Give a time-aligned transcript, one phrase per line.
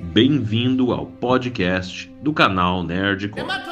[0.00, 2.82] Bem-vindo ao podcast do canal.
[3.46, 3.69] Fala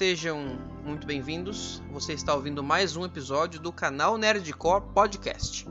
[0.00, 1.82] sejam muito bem-vindos.
[1.92, 5.68] Você está ouvindo mais um episódio do canal Nerdcore Podcast.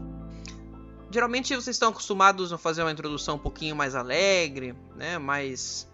[1.09, 5.89] Geralmente vocês estão acostumados a fazer uma introdução um pouquinho mais alegre, né, mais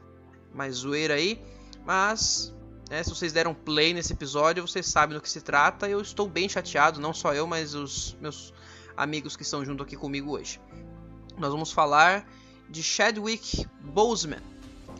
[0.53, 1.41] mais zoeira aí,
[1.85, 2.53] mas
[2.89, 5.87] né, se vocês deram play nesse episódio, vocês sabem do que se trata.
[5.87, 8.53] Eu estou bem chateado, não só eu, mas os meus
[8.97, 10.59] amigos que estão junto aqui comigo hoje.
[11.37, 12.27] Nós vamos falar
[12.69, 14.43] de Chadwick Boseman,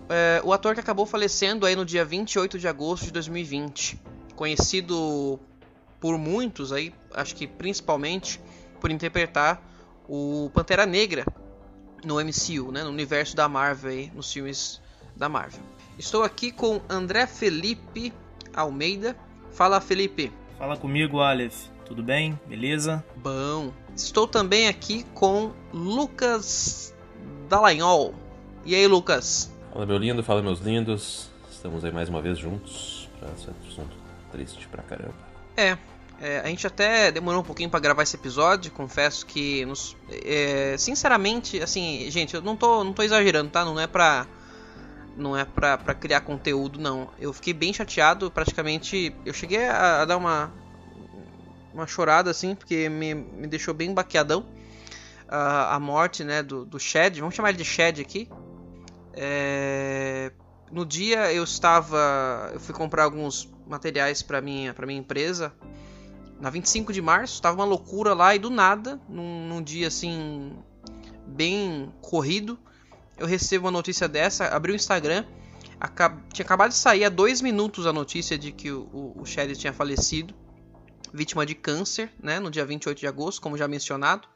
[0.10, 4.00] é, o ator que acabou falecendo aí no dia 28 de agosto de 2020,
[4.36, 5.40] conhecido
[6.00, 8.40] por muitos aí, acho que principalmente
[8.80, 9.62] por interpretar
[10.08, 11.26] o Pantera Negra
[12.04, 14.82] no MCU, né, no universo da Marvel aí, nos filmes
[15.16, 15.62] da Marvel.
[15.98, 18.14] Estou aqui com André Felipe
[18.54, 19.16] Almeida.
[19.52, 20.32] Fala, Felipe.
[20.58, 21.68] Fala comigo, Aleph.
[21.86, 22.40] Tudo bem?
[22.48, 23.04] Beleza?
[23.16, 23.72] Bom.
[23.96, 26.94] Estou também aqui com Lucas
[27.48, 28.14] Dallagnol.
[28.66, 29.55] E aí, Lucas?
[29.76, 31.30] Fala meu lindo, fala meus lindos.
[31.52, 33.94] Estamos aí mais uma vez juntos pra esse assunto
[34.32, 35.14] triste pra caramba.
[35.58, 35.78] É,
[36.22, 40.78] é, a gente até demorou um pouquinho para gravar esse episódio, confesso que nos, é,
[40.78, 43.66] sinceramente, assim, gente, eu não tô, não tô exagerando, tá?
[43.66, 44.26] Não é pra
[45.18, 47.10] não é pra, pra criar conteúdo, não.
[47.20, 49.14] Eu fiquei bem chateado, praticamente.
[49.26, 50.54] Eu cheguei a, a dar uma.
[51.74, 54.40] Uma chorada, assim, porque me, me deixou bem baqueadão.
[55.28, 57.20] Uh, a morte, né, do, do Shed.
[57.20, 58.30] Vamos chamar ele de Shed aqui.
[59.16, 60.32] É...
[60.72, 62.50] No dia eu estava.
[62.54, 65.54] Eu fui comprar alguns materiais para minha, pra minha empresa.
[66.40, 70.54] Na 25 de março, estava uma loucura lá e do nada, num, num dia assim.
[71.26, 72.60] bem corrido,
[73.18, 75.24] eu recebo uma notícia dessa, abri o Instagram,
[75.80, 76.22] acab...
[76.34, 79.56] tinha acabado de sair há dois minutos a notícia de que o, o, o Shed
[79.56, 80.34] tinha falecido,
[81.14, 84.28] vítima de câncer, né, no dia 28 de agosto, como já mencionado.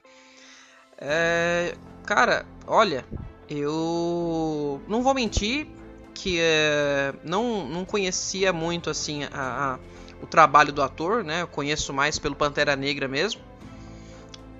[0.97, 1.75] É...
[2.05, 3.05] Cara, olha,
[3.49, 5.67] eu não vou mentir
[6.13, 7.13] que é...
[7.23, 9.79] não, não conhecia muito assim a, a,
[10.21, 13.41] o trabalho do ator, né, eu conheço mais pelo Pantera Negra mesmo.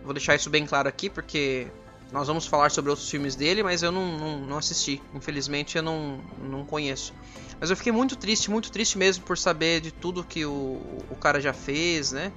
[0.04, 1.68] Vou deixar isso bem claro aqui porque
[2.12, 5.02] nós vamos falar sobre outros filmes dele, mas eu não, não, não, assisti.
[5.14, 7.14] Infelizmente eu não, não conheço.
[7.60, 11.16] Mas eu fiquei muito triste, muito triste mesmo por saber de tudo que o, o
[11.20, 12.32] cara já fez, né?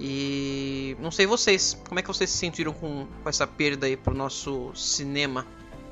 [0.00, 3.96] E não sei vocês, como é que vocês se sentiram com, com essa perda aí
[3.96, 5.46] pro nosso cinema?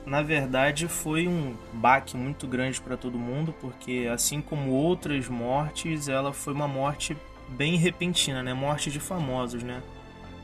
[0.07, 6.09] Na verdade, foi um baque muito grande para todo mundo, porque assim como outras mortes,
[6.09, 7.17] ela foi uma morte
[7.49, 8.55] bem repentina, né?
[8.55, 9.83] Morte de famosos, né?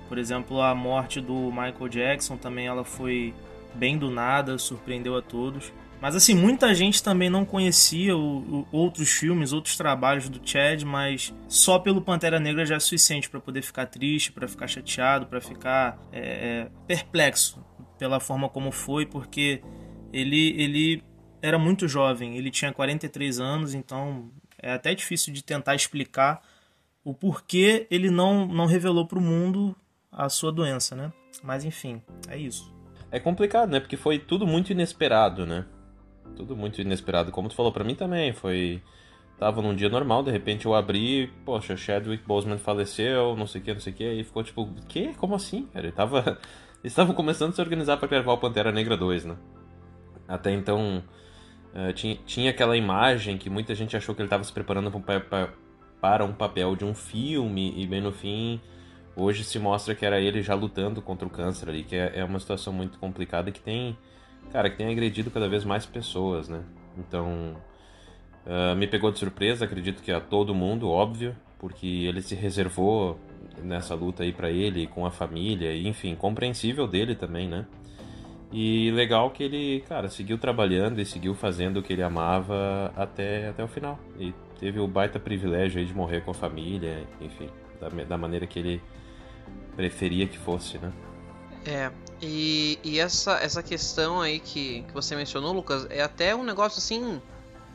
[0.08, 3.32] Por exemplo, a morte do Michael Jackson também ela foi
[3.72, 5.72] bem do nada, surpreendeu a todos.
[6.00, 10.82] Mas assim, muita gente também não conhecia o, o, outros filmes, outros trabalhos do Chad,
[10.82, 15.26] mas só pelo Pantera Negra já é suficiente para poder ficar triste, para ficar chateado,
[15.26, 17.61] para ficar é, é, perplexo
[18.02, 19.62] pela forma como foi, porque
[20.12, 21.04] ele, ele
[21.40, 26.42] era muito jovem, ele tinha 43 anos, então é até difícil de tentar explicar
[27.04, 29.76] o porquê ele não, não revelou para o mundo
[30.10, 31.12] a sua doença, né?
[31.44, 32.74] Mas enfim, é isso.
[33.08, 33.78] É complicado, né?
[33.78, 35.64] Porque foi tudo muito inesperado, né?
[36.34, 37.30] Tudo muito inesperado.
[37.30, 38.82] Como tu falou para mim também, foi
[39.38, 43.64] tava num dia normal, de repente eu abri, poxa, Chadwick Boseman faleceu, não sei o
[43.64, 45.14] que, não sei o que, e ficou tipo, que?
[45.14, 45.66] Como assim?
[45.66, 46.38] Cara, ele tava
[46.84, 49.36] estavam começando a se organizar para gravar o Pantera Negra 2, né?
[50.26, 51.02] Até então
[51.74, 54.90] uh, tinha, tinha aquela imagem que muita gente achou que ele estava se preparando
[56.00, 58.60] para um papel de um filme e bem no fim
[59.16, 62.24] hoje se mostra que era ele já lutando contra o câncer ali, que é, é
[62.24, 63.96] uma situação muito complicada que tem,
[64.50, 66.62] cara, que tem agredido cada vez mais pessoas, né?
[66.96, 67.56] Então,
[68.46, 73.18] uh, me pegou de surpresa, acredito que a todo mundo, óbvio, porque ele se reservou
[73.62, 77.66] nessa luta aí para ele, com a família, enfim, compreensível dele também, né?
[78.52, 83.48] E legal que ele, cara, seguiu trabalhando e seguiu fazendo o que ele amava até,
[83.48, 83.98] até o final.
[84.18, 87.48] E teve o baita privilégio aí de morrer com a família, enfim,
[87.80, 88.82] da, da maneira que ele
[89.74, 90.92] preferia que fosse, né?
[91.64, 96.44] É, e, e essa, essa questão aí que, que você mencionou, Lucas, é até um
[96.44, 97.20] negócio assim.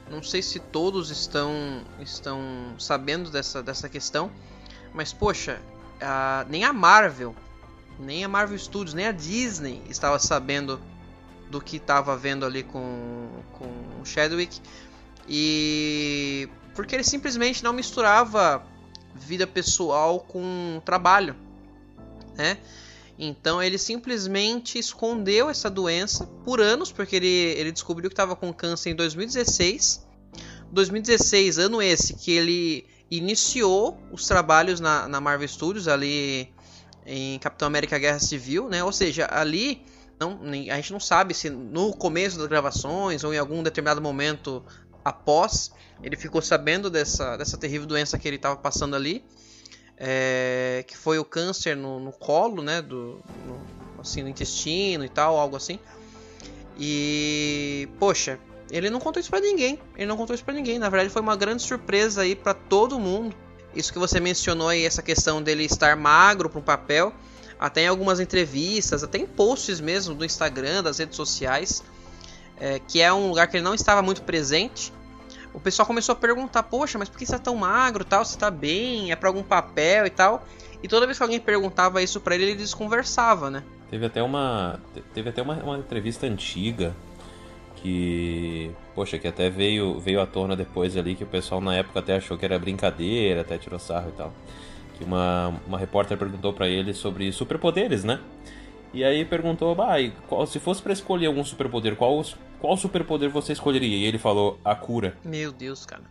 [0.09, 1.51] Não sei se todos estão,
[1.99, 2.39] estão
[2.77, 4.31] sabendo dessa, dessa questão,
[4.93, 5.59] mas poxa,
[6.01, 7.35] a, nem a Marvel,
[7.99, 10.79] nem a Marvel Studios, nem a Disney estava sabendo
[11.49, 13.65] do que estava vendo ali com, com
[14.01, 14.59] o Chadwick.
[15.27, 18.63] E porque ele simplesmente não misturava
[19.15, 21.35] vida pessoal com trabalho,
[22.35, 22.57] né?
[23.19, 28.53] Então ele simplesmente escondeu essa doença por anos, porque ele, ele descobriu que estava com
[28.53, 30.05] câncer em 2016.
[30.71, 36.53] 2016, ano esse que ele iniciou os trabalhos na, na Marvel Studios ali
[37.05, 38.83] em Capitão América Guerra Civil, né?
[38.83, 39.85] Ou seja, ali
[40.19, 44.63] não, a gente não sabe se no começo das gravações ou em algum determinado momento
[45.05, 45.71] após
[46.03, 49.23] ele ficou sabendo dessa, dessa terrível doença que ele estava passando ali,
[49.97, 55.09] é, que foi o câncer no, no colo, né, do, no, assim, no intestino e
[55.09, 55.79] tal, algo assim.
[56.77, 58.39] E poxa,
[58.71, 59.79] ele não contou isso para ninguém.
[59.95, 60.79] Ele não contou isso para ninguém.
[60.79, 63.35] Na verdade, foi uma grande surpresa aí para todo mundo.
[63.75, 67.13] Isso que você mencionou aí, essa questão dele estar magro para um papel,
[67.59, 71.83] até em algumas entrevistas, até em posts mesmo do Instagram, das redes sociais,
[72.59, 74.91] é, que é um lugar que ele não estava muito presente
[75.57, 78.23] o pessoal começou a perguntar: Poxa, mas por que você tá tão magro tal?
[78.23, 79.11] Você tá bem?
[79.11, 80.45] É pra algum papel e tal?
[80.83, 83.63] E toda vez que alguém perguntava isso pra ele, ele desconversava, né?
[83.89, 84.79] Teve até uma,
[85.15, 86.95] teve até uma, uma entrevista antiga
[87.87, 91.99] que, poxa, que até veio, veio à tona depois ali, que o pessoal na época
[91.99, 94.33] até achou que era brincadeira, até tirou sarro e tal.
[94.97, 98.19] Que uma, uma repórter perguntou para ele sobre superpoderes, né?
[98.93, 99.95] E aí perguntou, bah,
[100.27, 102.21] qual, se fosse para escolher algum superpoder, qual,
[102.59, 103.95] qual superpoder você escolheria?
[103.95, 105.15] E ele falou, a cura.
[105.23, 106.03] Meu Deus, cara.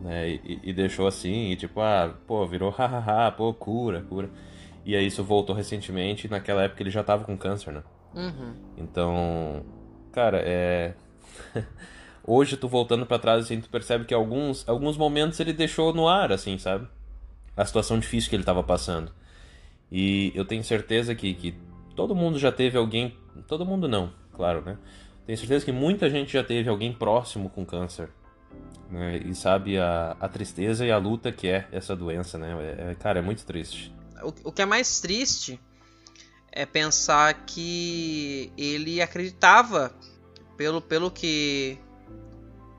[0.00, 4.28] Né, e, e, deixou assim, e tipo, ah, pô, virou hahaha, pô, cura, cura.
[4.84, 7.82] E aí isso voltou recentemente, naquela época ele já tava com câncer, né?
[8.14, 8.54] Uhum.
[8.76, 9.62] Então,
[10.12, 10.94] cara, é.
[12.26, 16.08] Hoje tu voltando para trás, assim, tu percebe que alguns, alguns momentos ele deixou no
[16.08, 16.88] ar, assim, sabe?
[17.56, 19.12] A situação difícil que ele tava passando.
[19.92, 21.54] E eu tenho certeza que, que
[21.94, 23.16] todo mundo já teve alguém.
[23.46, 24.78] Todo mundo não, claro, né?
[25.26, 28.10] Tenho certeza que muita gente já teve alguém próximo com câncer.
[28.90, 29.18] Né?
[29.24, 32.54] E sabe a, a tristeza e a luta que é essa doença, né?
[32.78, 33.92] É, é, cara, é muito triste.
[34.22, 35.60] O, o que é mais triste
[36.52, 39.92] é pensar que ele acreditava,
[40.56, 41.78] pelo, pelo que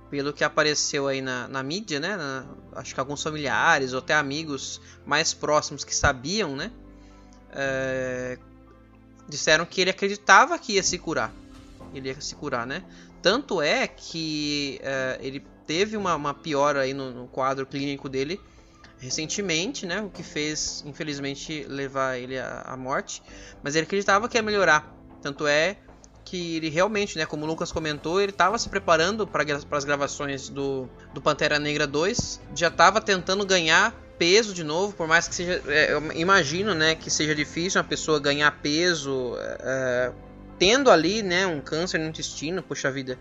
[0.10, 2.16] pelo que apareceu aí na, na mídia, né?
[2.16, 6.72] Na, acho que alguns familiares ou até amigos mais próximos que sabiam, né?
[7.52, 8.38] É,
[9.28, 11.34] disseram que ele acreditava que ia se curar.
[11.94, 12.84] Ele ia se curar, né?
[13.22, 18.40] Tanto é que uh, ele teve uma, uma piora aí no, no, quadro clínico dele
[19.00, 20.02] recentemente, né?
[20.02, 23.24] O que fez, infelizmente, levar ele à, à morte.
[23.64, 24.94] Mas ele acreditava que ia melhorar.
[25.22, 25.78] Tanto é
[26.26, 30.50] que ele realmente, né, como o Lucas comentou, ele estava se preparando para as gravações
[30.50, 35.36] do, do Pantera Negra 2, já estava tentando ganhar peso de novo, por mais que
[35.36, 35.62] seja.
[35.68, 40.12] É, eu imagino né, que seja difícil uma pessoa ganhar peso é, é,
[40.58, 43.20] tendo ali né, um câncer no intestino, puxa vida.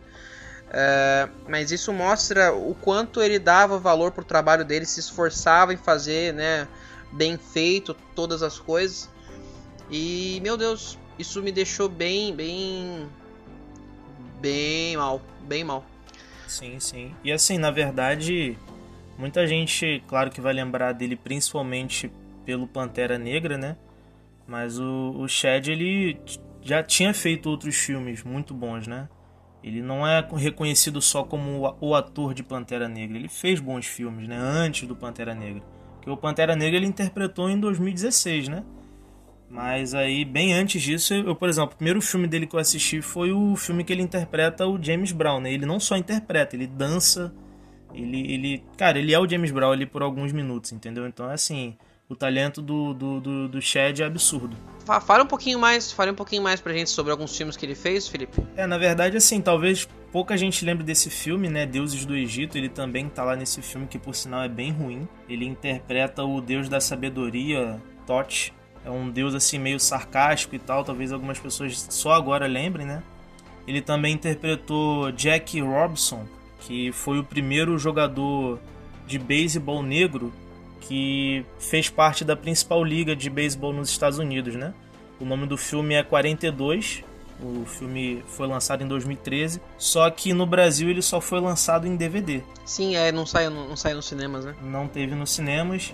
[0.71, 5.77] É, mas isso mostra o quanto ele dava valor pro trabalho dele, se esforçava em
[5.77, 6.67] fazer né,
[7.12, 9.11] bem feito todas as coisas.
[9.91, 13.08] E meu Deus, isso me deixou bem, bem.
[14.40, 15.20] bem mal.
[15.46, 15.84] Bem mal.
[16.46, 17.14] Sim, sim.
[17.25, 18.56] E assim, na verdade,
[19.16, 22.11] Muita gente, claro que vai lembrar dele principalmente
[22.44, 23.76] pelo Pantera Negra, né?
[24.46, 26.19] Mas o, o Chad, ele
[26.61, 29.08] já tinha feito outros filmes muito bons, né?
[29.62, 33.17] Ele não é reconhecido só como o ator de Pantera Negra.
[33.17, 34.37] Ele fez bons filmes, né?
[34.37, 35.62] Antes do Pantera Negra.
[35.94, 38.65] Porque o Pantera Negra ele interpretou em 2016, né?
[39.55, 43.01] Mas aí, bem antes disso, eu, por exemplo, o primeiro filme dele que eu assisti
[43.01, 45.53] foi o filme que ele interpreta o James Brown, né?
[45.53, 47.32] Ele não só interpreta, ele dança
[47.94, 51.06] ele, ele, cara, ele é o James Brown ali por alguns minutos, entendeu?
[51.06, 51.77] Então, assim,
[52.08, 54.56] o talento do, do, do, do Chad é absurdo.
[54.84, 57.75] Fala um pouquinho mais, fale um pouquinho mais pra gente sobre alguns filmes que ele
[57.75, 58.43] fez, Felipe.
[58.56, 61.65] É, na verdade, assim, talvez pouca gente lembre desse filme, né?
[61.65, 62.58] Deuses do Egito.
[62.58, 65.08] Ele também tá lá nesse filme, que por sinal é bem ruim.
[65.29, 68.53] Ele interpreta o deus da sabedoria, Thoth.
[68.84, 73.03] É um deus assim meio sarcástico e tal, talvez algumas pessoas só agora lembrem, né?
[73.67, 76.26] Ele também interpretou Jack Robson,
[76.60, 78.60] que foi o primeiro jogador
[79.06, 80.32] de beisebol negro
[80.81, 84.74] que fez parte da principal liga de beisebol nos Estados Unidos, né?
[85.19, 87.03] O nome do filme é 42.
[87.43, 91.96] O filme foi lançado em 2013, só que no Brasil ele só foi lançado em
[91.96, 92.43] DVD.
[92.64, 94.55] Sim, é, não saiu, não saiu nos cinemas, né?
[94.62, 95.93] Não teve nos cinemas.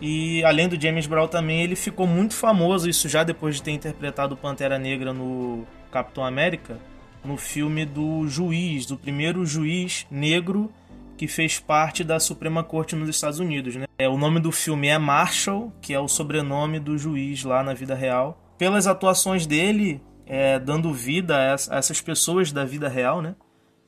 [0.00, 3.70] E além do James Brown também, ele ficou muito famoso, isso já depois de ter
[3.70, 6.78] interpretado Pantera Negra no Capitão América
[7.26, 10.72] no filme do juiz, do primeiro juiz negro
[11.16, 13.74] que fez parte da Suprema Corte nos Estados Unidos.
[13.74, 13.86] Né?
[13.98, 17.74] É, o nome do filme é Marshall, que é o sobrenome do juiz lá na
[17.74, 18.38] vida real.
[18.58, 23.34] Pelas atuações dele, é, dando vida a essas pessoas da vida real, né?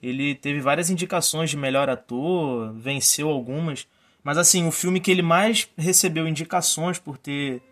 [0.03, 3.87] Ele teve várias indicações de melhor ator, venceu algumas.
[4.29, 7.63] Mas assim, o filme que ele mais recebeu indicações por ter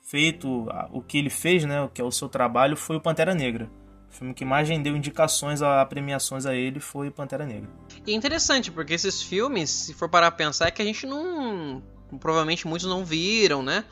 [0.00, 3.34] feito o que ele fez, né, o que é o seu trabalho, foi o Pantera
[3.34, 3.68] Negra.
[4.08, 7.68] O filme que mais rendeu indicações a premiações a ele foi o Pantera Negra.
[8.06, 11.04] E é interessante, porque esses filmes, se for parar a pensar, é que a gente
[11.06, 11.82] não.
[12.20, 13.84] Provavelmente muitos não viram, né?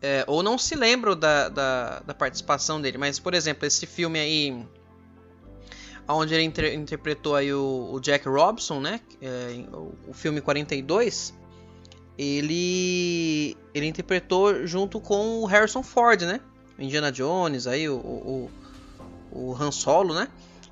[0.00, 2.96] É, ou não se lembram da, da, da, participação dele.
[2.96, 4.66] Mas, por exemplo, esse filme aí.
[6.06, 9.00] Onde ele inter, interpretou aí o, o, Jack Robson, né?
[9.22, 9.64] É,
[10.08, 11.34] o, filme 42.
[12.18, 13.56] Ele.
[13.74, 16.40] Ele interpretou junto com o Harrison Ford, né?
[16.78, 18.50] Indiana Jones, aí, o, o,
[19.32, 20.28] o Han Solo, né?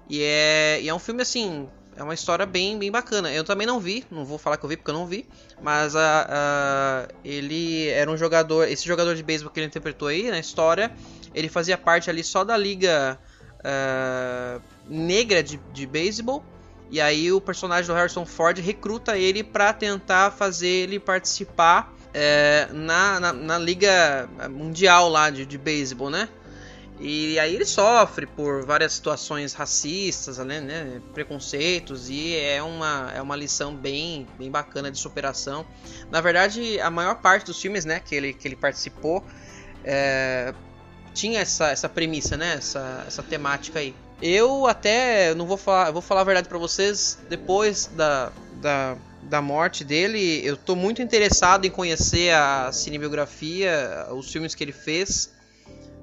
[0.09, 3.33] E é, e é um filme assim é uma história bem, bem bacana.
[3.33, 5.27] Eu também não vi, não vou falar que eu vi porque eu não vi,
[5.61, 10.31] mas a, a, ele era um jogador, esse jogador de beisebol que ele interpretou aí
[10.31, 10.93] na história,
[11.35, 13.19] ele fazia parte ali só da liga
[13.65, 16.45] uh, negra de, de beisebol.
[16.91, 22.69] E aí o personagem do Harrison Ford recruta ele para tentar fazer ele participar é,
[22.71, 26.29] na, na, na, liga mundial lá de, de beisebol, né?
[27.01, 33.21] E aí ele sofre por várias situações racistas, né, né, preconceitos, e é uma, é
[33.21, 35.67] uma lição bem, bem bacana de superação.
[36.13, 39.25] Na verdade, a maior parte dos filmes né, que, ele, que ele participou
[39.83, 40.55] é,
[41.15, 43.95] tinha essa, essa premissa, né, essa, essa temática aí.
[44.21, 49.43] Eu até, não vou falar, vou falar a verdade para vocês, depois da, da, da
[49.43, 55.33] morte dele, eu tô muito interessado em conhecer a cinebiografia, os filmes que ele fez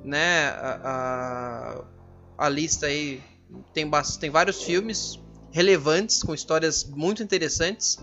[0.03, 0.47] né?
[0.49, 1.83] A,
[2.37, 3.21] a, a lista aí
[3.73, 3.89] tem,
[4.19, 5.19] tem vários filmes
[5.51, 7.99] relevantes com histórias muito interessantes.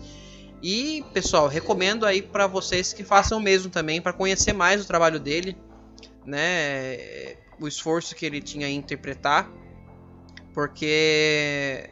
[0.61, 4.87] E, pessoal, recomendo aí para vocês que façam o mesmo também para conhecer mais o
[4.87, 5.55] trabalho dele,
[6.27, 7.35] né?
[7.59, 9.49] O esforço que ele tinha em interpretar,
[10.53, 11.89] porque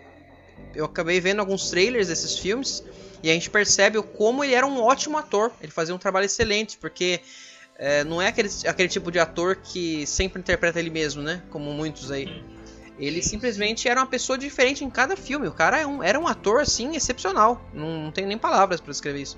[0.76, 2.84] eu acabei vendo alguns trailers desses filmes
[3.24, 5.52] e a gente percebe como ele era um ótimo ator.
[5.62, 7.22] Ele fazia um trabalho excelente, porque
[7.78, 11.42] é, não é aquele, aquele tipo de ator que sempre interpreta ele mesmo, né?
[11.50, 12.44] Como muitos aí.
[13.00, 15.48] Ele simplesmente era uma pessoa diferente em cada filme.
[15.48, 17.62] O cara é um, era um ator, assim, excepcional.
[17.74, 19.38] Não, não tem nem palavras para descrever isso.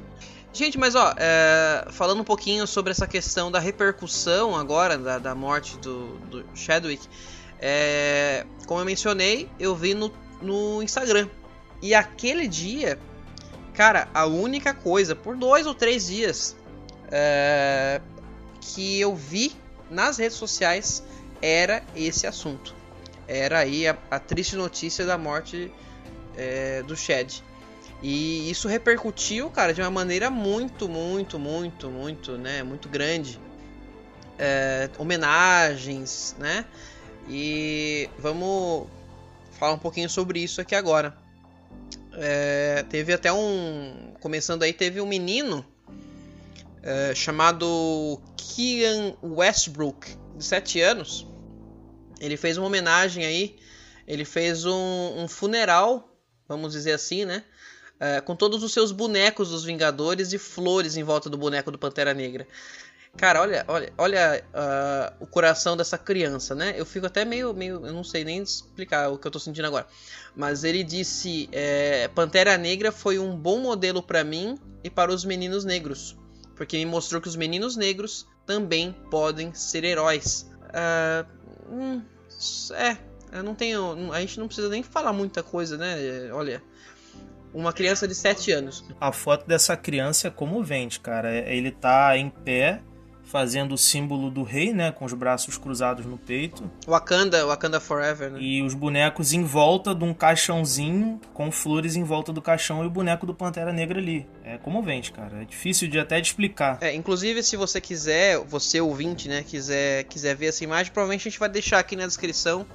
[0.57, 5.35] Gente, mas ó, é, falando um pouquinho sobre essa questão da repercussão agora da, da
[5.35, 7.07] morte do, do Chadwick.
[7.61, 10.11] É, como eu mencionei, eu vi no,
[10.41, 11.29] no Instagram.
[11.79, 12.97] E aquele dia,
[13.75, 16.55] cara, a única coisa, por dois ou três dias,
[17.11, 18.01] é,
[18.59, 19.55] que eu vi
[19.91, 21.03] nas redes sociais
[21.39, 22.73] era esse assunto.
[23.27, 25.71] Era aí a, a triste notícia da morte
[26.35, 27.43] é, do Shed.
[28.01, 33.39] E isso repercutiu, cara, de uma maneira muito, muito, muito, muito, né, muito grande.
[34.37, 36.63] É, homenagens, né?
[37.27, 38.87] E vamos
[39.57, 41.17] falar um pouquinho sobre isso aqui agora.
[42.13, 44.13] É, teve até um.
[44.19, 45.65] Começando aí, teve um menino
[46.83, 51.27] é, chamado Kian Westbrook, de 7 anos.
[52.19, 53.57] Ele fez uma homenagem aí,
[54.07, 56.09] ele fez um, um funeral,
[56.47, 57.43] vamos dizer assim, né?
[57.99, 61.79] É, com todos os seus bonecos dos Vingadores e flores em volta do boneco do
[61.79, 62.47] Pantera Negra.
[63.15, 66.75] Cara, olha, olha, olha uh, o coração dessa criança, né?
[66.77, 69.65] Eu fico até meio, meio, eu não sei nem explicar o que eu tô sentindo
[69.65, 69.87] agora.
[70.35, 75.25] Mas ele disse: é, Pantera Negra foi um bom modelo para mim e para os
[75.25, 76.15] meninos negros
[76.57, 80.49] porque me mostrou que os meninos negros também podem ser heróis.
[80.63, 82.01] Uh, hum,
[82.73, 82.97] é,
[83.31, 84.11] eu não tenho.
[84.11, 85.95] A gente não precisa nem falar muita coisa, né?
[86.33, 86.61] Olha.
[87.53, 88.83] Uma criança de 7 anos.
[88.99, 91.33] A foto dessa criança é comovente, cara.
[91.33, 92.81] Ele tá em pé
[93.27, 96.69] fazendo o símbolo do rei, né, com os braços cruzados no peito.
[96.87, 98.39] Wakanda, Wakanda Forever, né?
[98.41, 102.87] E os bonecos em volta de um caixãozinho com flores em volta do caixão e
[102.87, 104.25] o boneco do Pantera Negra ali.
[104.43, 105.41] É comovente, cara.
[105.41, 106.77] É difícil de até de explicar.
[106.79, 111.29] É, inclusive se você quiser, você ouvinte, né, quiser quiser ver essa imagem, provavelmente a
[111.29, 112.65] gente vai deixar aqui na descrição.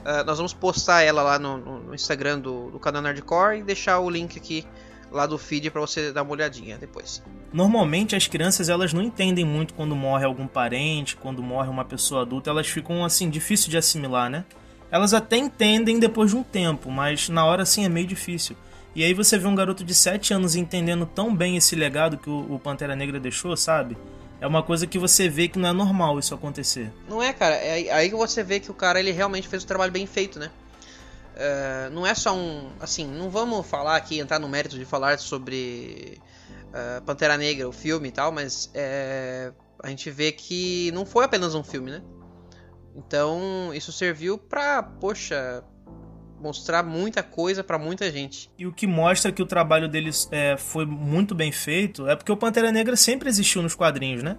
[0.00, 3.98] Uh, nós vamos postar ela lá no, no Instagram do, do canal Nerdcore e deixar
[4.00, 4.66] o link aqui
[5.10, 7.22] lá do feed para você dar uma olhadinha depois.
[7.52, 12.22] Normalmente as crianças elas não entendem muito quando morre algum parente, quando morre uma pessoa
[12.22, 14.44] adulta, elas ficam assim difícil de assimilar, né?
[14.90, 18.56] Elas até entendem depois de um tempo, mas na hora assim é meio difícil.
[18.94, 22.28] E aí você vê um garoto de 7 anos entendendo tão bem esse legado que
[22.28, 23.96] o, o Pantera Negra deixou, sabe?
[24.40, 26.90] É uma coisa que você vê que não é normal isso acontecer.
[27.08, 27.56] Não é, cara.
[27.56, 30.38] É aí que você vê que o cara ele realmente fez o trabalho bem feito,
[30.38, 30.50] né?
[31.36, 32.70] Uh, não é só um.
[32.80, 36.20] Assim, não vamos falar aqui, entrar no mérito de falar sobre
[36.68, 41.24] uh, Pantera Negra, o filme e tal, mas é, a gente vê que não foi
[41.24, 42.02] apenas um filme, né?
[42.94, 45.62] Então isso serviu pra, poxa,
[46.40, 48.50] mostrar muita coisa para muita gente.
[48.58, 52.32] E o que mostra que o trabalho deles é, foi muito bem feito é porque
[52.32, 54.36] o Pantera Negra sempre existiu nos quadrinhos, né?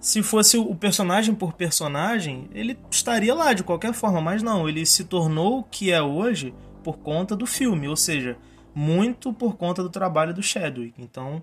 [0.00, 4.86] Se fosse o personagem por personagem, ele estaria lá de qualquer forma, mas não, ele
[4.86, 6.54] se tornou o que é hoje
[6.84, 8.36] por conta do filme, ou seja,
[8.74, 11.02] muito por conta do trabalho do Chadwick.
[11.02, 11.42] Então,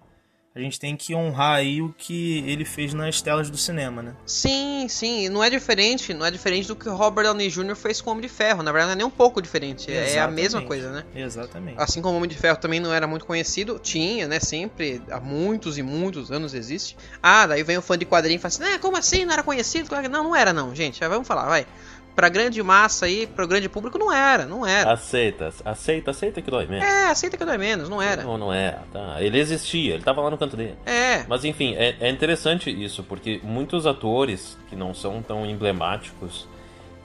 [0.55, 4.15] a gente tem que honrar aí o que ele fez nas telas do cinema, né?
[4.25, 7.75] Sim, sim, não é diferente, não é diferente do que o Robert Downey Jr.
[7.75, 10.17] fez com o Homem de Ferro, na verdade não é nem um pouco diferente, Exatamente.
[10.17, 11.03] é a mesma coisa, né?
[11.13, 11.75] Exatamente.
[11.77, 15.19] Assim como o Homem de Ferro também não era muito conhecido, tinha, né, sempre, há
[15.19, 16.95] muitos e muitos anos existe.
[17.21, 19.43] Ah, daí vem o fã de quadrinho e fala assim, ah, como assim, não era
[19.43, 19.89] conhecido?
[20.09, 21.67] Não, não era não, gente, já vamos falar, vai
[22.15, 24.93] pra grande massa aí, pro grande público, não era, não era.
[24.93, 26.85] Aceita, aceita, aceita que dói menos.
[26.85, 28.23] É, aceita que dói menos, não era.
[28.23, 29.21] Não, não é, tá.
[29.21, 30.75] Ele existia, ele tava lá no canto dele.
[30.85, 31.25] É.
[31.27, 36.47] Mas enfim, é, é interessante isso, porque muitos atores que não são tão emblemáticos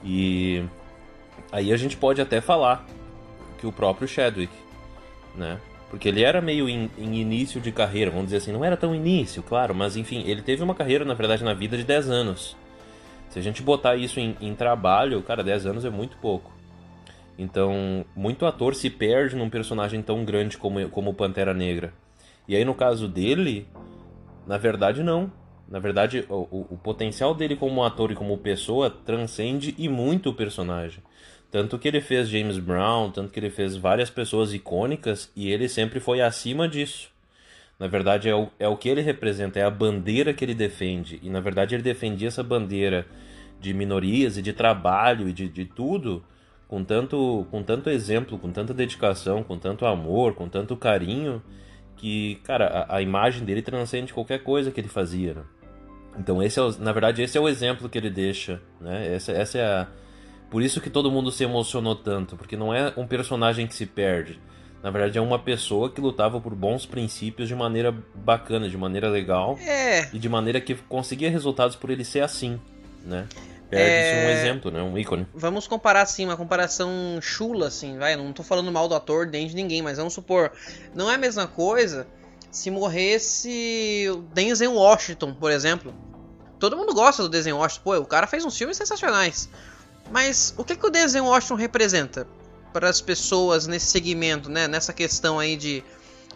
[0.05, 0.65] e
[1.51, 2.87] aí a gente pode até falar
[3.59, 4.53] que o próprio Chadwick,
[5.35, 5.59] né?
[5.91, 8.95] Porque ele era meio em, em, início de carreira, vamos dizer assim, não era tão
[8.95, 12.57] início, claro, mas enfim, ele teve uma carreira, na verdade, na vida de 10 anos.
[13.31, 16.53] Se a gente botar isso em, em trabalho, cara, 10 anos é muito pouco.
[17.39, 21.95] Então, muito ator se perde num personagem tão grande como, como Pantera Negra.
[22.47, 23.67] E aí, no caso dele,
[24.47, 25.33] na verdade, não.
[25.69, 30.31] Na verdade, o, o, o, potencial dele como ator e como pessoa transcende e muito
[30.31, 31.03] o personagem.
[31.51, 35.69] Tanto que ele fez James Brown, tanto que ele fez várias pessoas icônicas e ele
[35.69, 37.11] sempre foi acima disso.
[37.81, 41.19] Na verdade, é o, é o que ele representa, é a bandeira que ele defende.
[41.23, 43.07] E na verdade, ele defendia essa bandeira
[43.59, 46.23] de minorias e de trabalho e de, de tudo
[46.69, 51.43] com tanto, com tanto exemplo, com tanta dedicação, com tanto amor, com tanto carinho,
[51.97, 55.33] que, cara, a, a imagem dele transcende qualquer coisa que ele fazia.
[55.33, 55.43] Né?
[56.19, 59.15] Então, esse é o, na verdade, esse é o exemplo que ele deixa, né?
[59.15, 59.87] Essa, essa é a.
[60.51, 63.87] Por isso que todo mundo se emocionou tanto, porque não é um personagem que se
[63.87, 64.39] perde
[64.83, 69.09] na verdade, é uma pessoa que lutava por bons princípios de maneira bacana, de maneira
[69.09, 69.59] legal.
[69.61, 70.09] É.
[70.13, 72.59] E de maneira que conseguia resultados por ele ser assim,
[73.05, 73.27] né?
[73.69, 74.27] Perde-se é...
[74.27, 74.83] um exemplo, né?
[74.83, 75.27] Um ícone.
[75.35, 78.17] Vamos comparar, assim, uma comparação chula, assim, vai.
[78.17, 80.51] Não tô falando mal do ator nem de ninguém, mas vamos supor.
[80.95, 82.07] Não é a mesma coisa
[82.51, 85.95] se morresse o Denzel Washington, por exemplo.
[86.59, 87.83] Todo mundo gosta do Denzel Washington.
[87.85, 89.49] Pô, o cara fez uns filmes sensacionais.
[90.11, 92.27] Mas o que, que o Denzel Washington representa?
[92.73, 94.69] Para as pessoas nesse segmento, né?
[94.69, 95.83] Nessa questão aí de,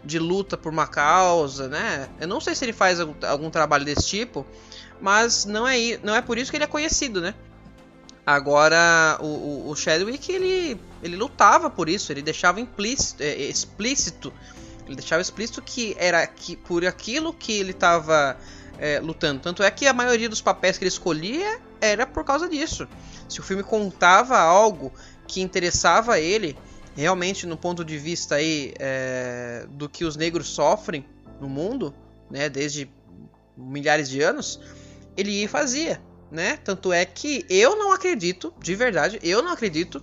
[0.04, 2.08] de luta por uma causa, né?
[2.20, 4.46] Eu não sei se ele faz algum, algum trabalho desse tipo,
[5.00, 7.34] mas não é, não é por isso que ele é conhecido, né?
[8.26, 9.74] Agora, o, o, o
[10.28, 14.32] ele, ele lutava por isso, ele deixava implícito, é, explícito,
[14.86, 18.36] ele deixava explícito que era que, por aquilo que ele estava
[18.78, 19.40] é, lutando.
[19.40, 22.88] Tanto é que a maioria dos papéis que ele escolhia era por causa disso.
[23.28, 24.90] Se o filme contava algo
[25.26, 26.56] que interessava ele,
[26.96, 31.04] realmente no ponto de vista aí é, do que os negros sofrem
[31.40, 31.94] no mundo,
[32.30, 32.90] né, desde
[33.56, 34.60] milhares de anos,
[35.16, 36.56] ele fazia, né?
[36.56, 40.02] Tanto é que eu não acredito, de verdade, eu não acredito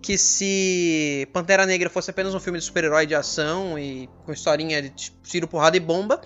[0.00, 4.80] que se Pantera Negra fosse apenas um filme de super-herói de ação e com historinha
[4.82, 6.20] de tiro, porrada e bomba,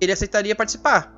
[0.00, 1.14] ele aceitaria participar.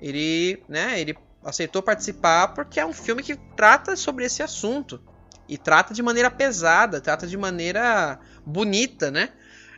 [0.00, 5.00] Ele, né, ele aceitou participar porque é um filme que trata sobre esse assunto.
[5.50, 9.30] E trata de maneira pesada, trata de maneira bonita, né?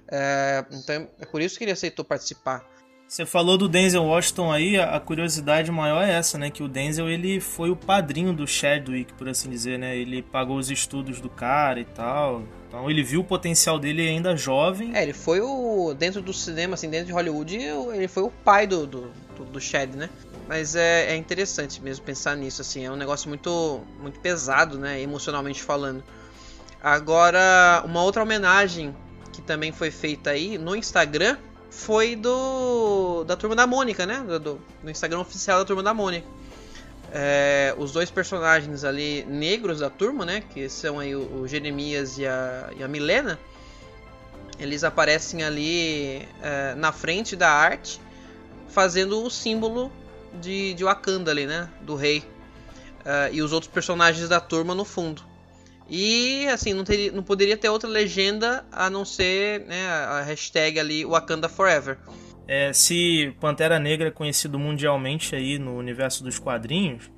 [0.06, 2.62] É, então é por isso que ele aceitou participar.
[3.08, 6.50] Você falou do Denzel Washington aí, a curiosidade maior é essa, né?
[6.50, 9.96] Que o Denzel ele foi o padrinho do Chadwick, por assim dizer, né?
[9.96, 12.42] Ele pagou os estudos do cara e tal.
[12.68, 14.94] Então ele viu o potencial dele ainda jovem.
[14.94, 15.94] É, ele foi o.
[15.94, 19.60] Dentro do cinema, assim, dentro de Hollywood, ele foi o pai do, do, do, do
[19.60, 20.08] Chad, né?
[20.52, 25.00] Mas é, é interessante mesmo pensar nisso, assim, é um negócio muito, muito pesado, né,
[25.00, 26.04] emocionalmente falando.
[26.82, 28.94] Agora, uma outra homenagem
[29.32, 31.38] que também foi feita aí no Instagram
[31.70, 36.28] foi do da Turma da Mônica, né, do, do Instagram oficial da Turma da Mônica.
[37.10, 42.18] É, os dois personagens ali negros da turma, né, que são aí o, o Jeremias
[42.18, 43.40] e a, e a Milena,
[44.58, 47.98] eles aparecem ali é, na frente da arte,
[48.68, 49.90] fazendo o símbolo
[50.40, 51.68] de, de Wakanda ali, né?
[51.82, 52.18] Do rei.
[53.00, 55.22] Uh, e os outros personagens da turma no fundo.
[55.88, 60.78] E assim, não, teria, não poderia ter outra legenda a não ser né, a hashtag
[60.78, 61.98] ali Wakanda Forever.
[62.46, 67.10] É, se Pantera Negra é conhecido mundialmente aí no universo dos quadrinhos,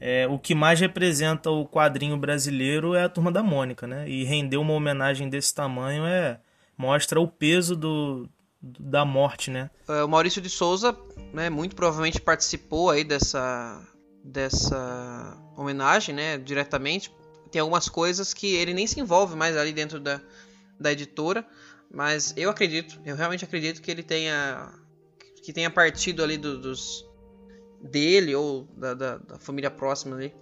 [0.00, 4.08] é, o que mais representa o quadrinho brasileiro é a Turma da Mônica, né?
[4.08, 6.40] E render uma homenagem desse tamanho é
[6.76, 8.28] mostra o peso do,
[8.62, 9.70] da morte, né?
[9.86, 10.96] É, o Maurício de Souza,
[11.32, 13.86] né, muito provavelmente participou aí dessa
[14.22, 17.10] dessa homenagem, né, diretamente.
[17.50, 20.20] tem algumas coisas que ele nem se envolve mais ali dentro da,
[20.78, 21.46] da editora,
[21.90, 24.72] mas eu acredito, eu realmente acredito que ele tenha
[25.42, 27.08] que tenha partido ali do, dos
[27.80, 30.34] dele ou da, da, da, família próxima ali,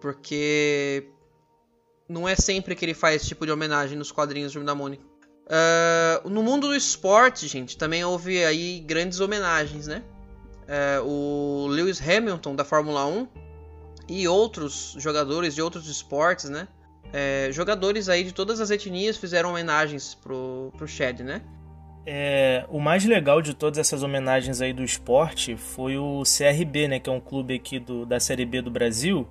[0.00, 1.08] porque
[2.08, 5.04] não é sempre que ele faz esse tipo de homenagem nos quadrinhos do da Mônica.
[5.44, 10.02] Uh, no mundo do esporte, gente, também houve aí grandes homenagens, né?
[10.64, 13.28] Uh, o Lewis Hamilton da Fórmula 1
[14.08, 16.68] e outros jogadores de outros esportes, né?
[17.12, 21.42] É, jogadores aí de todas as etnias fizeram homenagens pro, pro Shed, né?
[22.06, 26.98] É, o mais legal de todas essas homenagens aí do esporte foi o CRB, né?
[26.98, 29.28] Que é um clube aqui do, da Série B do Brasil,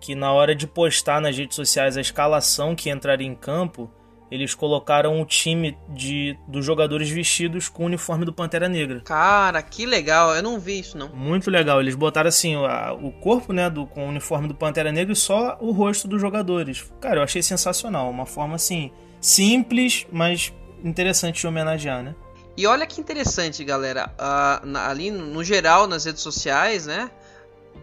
[0.00, 3.90] que na hora de postar nas redes sociais a escalação que entraria em campo,
[4.30, 9.00] eles colocaram o time de, dos jogadores vestidos com o uniforme do Pantera Negra.
[9.00, 11.08] Cara, que legal, eu não vi isso não.
[11.10, 14.90] Muito legal, eles botaram assim a, o corpo, né, do, com o uniforme do Pantera
[14.90, 16.90] Negra e só o rosto dos jogadores.
[17.00, 22.14] Cara, eu achei sensacional, uma forma assim, simples, mas interessante de homenagear, né?
[22.56, 27.10] E olha que interessante, galera, uh, na, ali no geral nas redes sociais, né,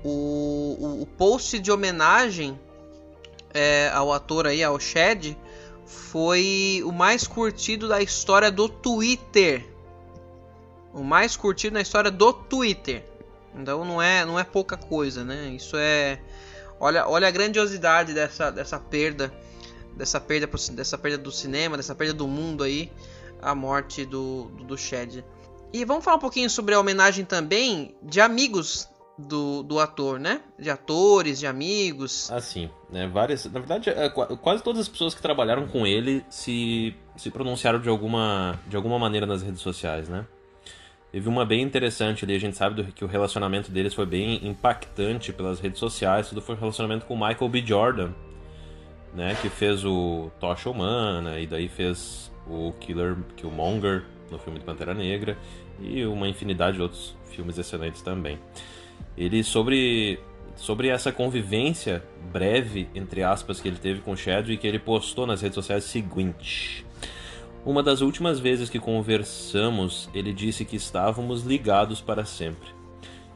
[0.03, 2.57] o, o, o post de homenagem
[3.53, 5.37] é, ao ator aí, ao Shed,
[5.85, 9.65] foi o mais curtido da história do Twitter.
[10.93, 13.05] O mais curtido na história do Twitter.
[13.55, 15.49] Então não é, não é pouca coisa, né?
[15.49, 16.19] Isso é
[16.79, 19.31] olha, olha a grandiosidade dessa, dessa perda,
[19.95, 22.91] dessa perda dessa perda do cinema, dessa perda do mundo aí,
[23.41, 25.23] a morte do do, Shed.
[25.73, 30.41] E vamos falar um pouquinho sobre a homenagem também de amigos do, do ator, né?
[30.57, 32.31] De atores, de amigos.
[32.31, 33.07] Assim, né?
[33.07, 33.45] Várias.
[33.45, 37.89] Na verdade, é, quase todas as pessoas que trabalharam com ele se, se pronunciaram de
[37.89, 40.25] alguma, de alguma maneira nas redes sociais, né?
[41.11, 44.47] Teve uma bem interessante ali, a gente sabe do, que o relacionamento deles foi bem
[44.47, 47.61] impactante pelas redes sociais, tudo foi um relacionamento com Michael B.
[47.65, 48.11] Jordan,
[49.13, 49.37] né?
[49.41, 54.93] Que fez o Tocha Humana e daí fez o Killer Killmonger no filme de Pantera
[54.93, 55.37] Negra
[55.81, 58.39] e uma infinidade de outros filmes excelentes também.
[59.17, 60.19] Ele sobre
[60.55, 65.41] sobre essa convivência breve entre aspas que ele teve com o Chadwick, ele postou nas
[65.41, 66.85] redes sociais seguinte:
[67.65, 72.69] Uma das últimas vezes que conversamos, ele disse que estávamos ligados para sempre.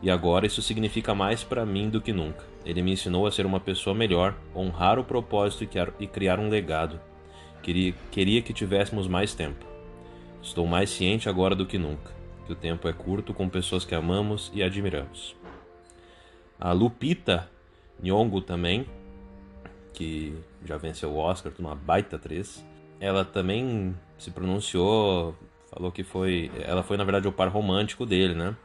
[0.01, 2.43] E agora isso significa mais para mim do que nunca.
[2.65, 5.67] Ele me ensinou a ser uma pessoa melhor, honrar o propósito
[5.99, 6.99] e criar um legado.
[7.63, 9.65] Queria, queria que tivéssemos mais tempo.
[10.43, 12.11] Estou mais ciente agora do que nunca,
[12.45, 15.35] que o tempo é curto com pessoas que amamos e admiramos.
[16.59, 17.49] A Lupita
[18.01, 18.85] Nyong'o também,
[19.93, 22.65] que já venceu o Oscar, uma baita atriz.
[22.99, 25.35] Ela também se pronunciou,
[25.69, 28.55] falou que foi, ela foi na verdade o par romântico dele, né?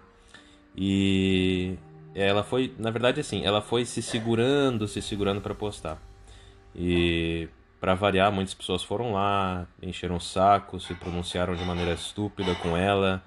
[0.76, 1.76] E
[2.14, 5.98] ela foi, na verdade assim, ela foi se segurando, se segurando para postar.
[6.74, 7.48] E
[7.80, 12.76] para variar, muitas pessoas foram lá, encheram o saco, se pronunciaram de maneira estúpida com
[12.76, 13.22] ela,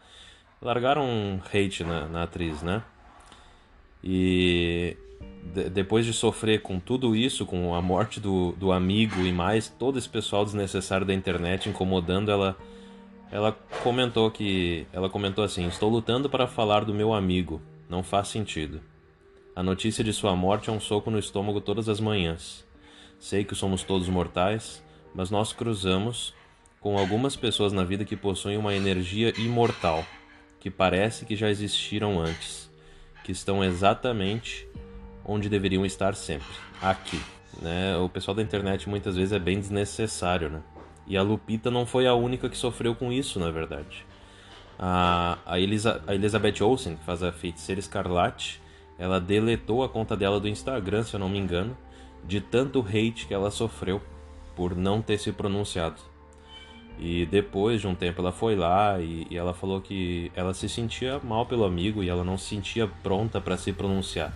[0.61, 2.83] largaram um hate na, na atriz, né?
[4.03, 4.97] E
[5.53, 9.67] de, depois de sofrer com tudo isso, com a morte do, do amigo e mais
[9.67, 12.57] todo esse pessoal desnecessário da internet incomodando ela,
[13.31, 13.51] ela
[13.83, 17.61] comentou que ela comentou assim: "Estou lutando para falar do meu amigo.
[17.89, 18.81] Não faz sentido.
[19.55, 22.65] A notícia de sua morte é um soco no estômago todas as manhãs.
[23.19, 26.33] Sei que somos todos mortais, mas nós cruzamos
[26.79, 30.03] com algumas pessoas na vida que possuem uma energia imortal,
[30.59, 32.72] que parece que já existiram antes
[33.23, 34.67] que estão exatamente
[35.25, 37.19] onde deveriam estar sempre, aqui.
[37.61, 37.95] Né?
[37.97, 40.61] O pessoal da internet muitas vezes é bem desnecessário, né?
[41.05, 44.05] E a Lupita não foi a única que sofreu com isso, na verdade.
[44.79, 48.61] A, a, Elisa, a Elizabeth Olsen, que faz a feiticeira escarlate,
[48.97, 51.77] ela deletou a conta dela do Instagram, se eu não me engano,
[52.25, 54.01] de tanto hate que ela sofreu
[54.55, 55.97] por não ter se pronunciado.
[56.99, 60.69] E depois de um tempo ela foi lá e, e ela falou que ela se
[60.69, 64.33] sentia mal pelo amigo e ela não se sentia pronta para se pronunciar.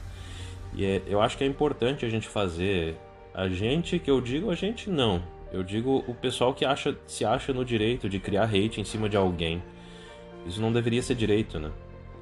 [0.73, 2.95] E é, eu acho que é importante a gente fazer.
[3.33, 5.23] A gente, que eu digo, a gente não.
[5.51, 9.07] Eu digo o pessoal que acha, se acha no direito de criar hate em cima
[9.07, 9.61] de alguém.
[10.45, 11.71] Isso não deveria ser direito, né?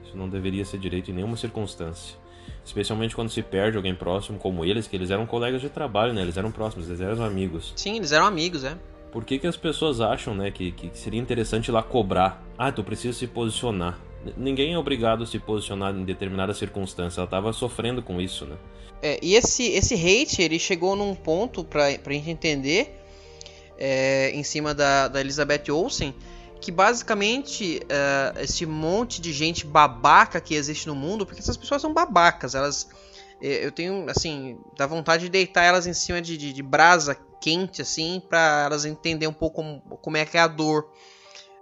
[0.04, 2.18] Isso não deveria ser direito em nenhuma circunstância.
[2.64, 6.22] Especialmente quando se perde alguém próximo como eles, que eles eram colegas de trabalho, né?
[6.22, 7.74] Eles eram próximos, eles eram amigos.
[7.76, 8.78] Sim, eles eram amigos, é.
[9.12, 12.44] Por que, que as pessoas acham né, que, que seria interessante ir lá cobrar?
[12.58, 14.00] Ah, tu precisa se posicionar.
[14.36, 17.20] Ninguém é obrigado a se posicionar em determinada circunstância.
[17.20, 18.56] Ela estava sofrendo com isso, né?
[19.02, 23.00] É, e esse, esse hate, ele chegou num ponto pra, pra gente entender,
[23.78, 26.14] é, em cima da, da Elizabeth Olsen,
[26.60, 31.80] que basicamente uh, esse monte de gente babaca que existe no mundo, porque essas pessoas
[31.80, 32.88] são babacas, elas
[33.42, 37.82] eu tenho, assim, dá vontade de deitar elas em cima de, de, de brasa quente,
[37.82, 40.90] assim, para elas entenderem um pouco como, como, é que é a dor,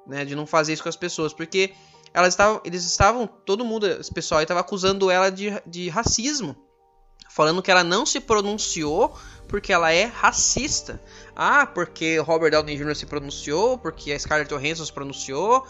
[0.07, 1.73] né, de não fazer isso com as pessoas, porque
[2.13, 6.55] elas estavam, eles estavam, todo mundo, esse pessoal estava acusando ela de, de racismo,
[7.29, 11.01] falando que ela não se pronunciou porque ela é racista.
[11.35, 12.95] Ah, porque Robert Downey Jr.
[12.95, 15.65] se pronunciou, porque a Scarlett Johansson se pronunciou,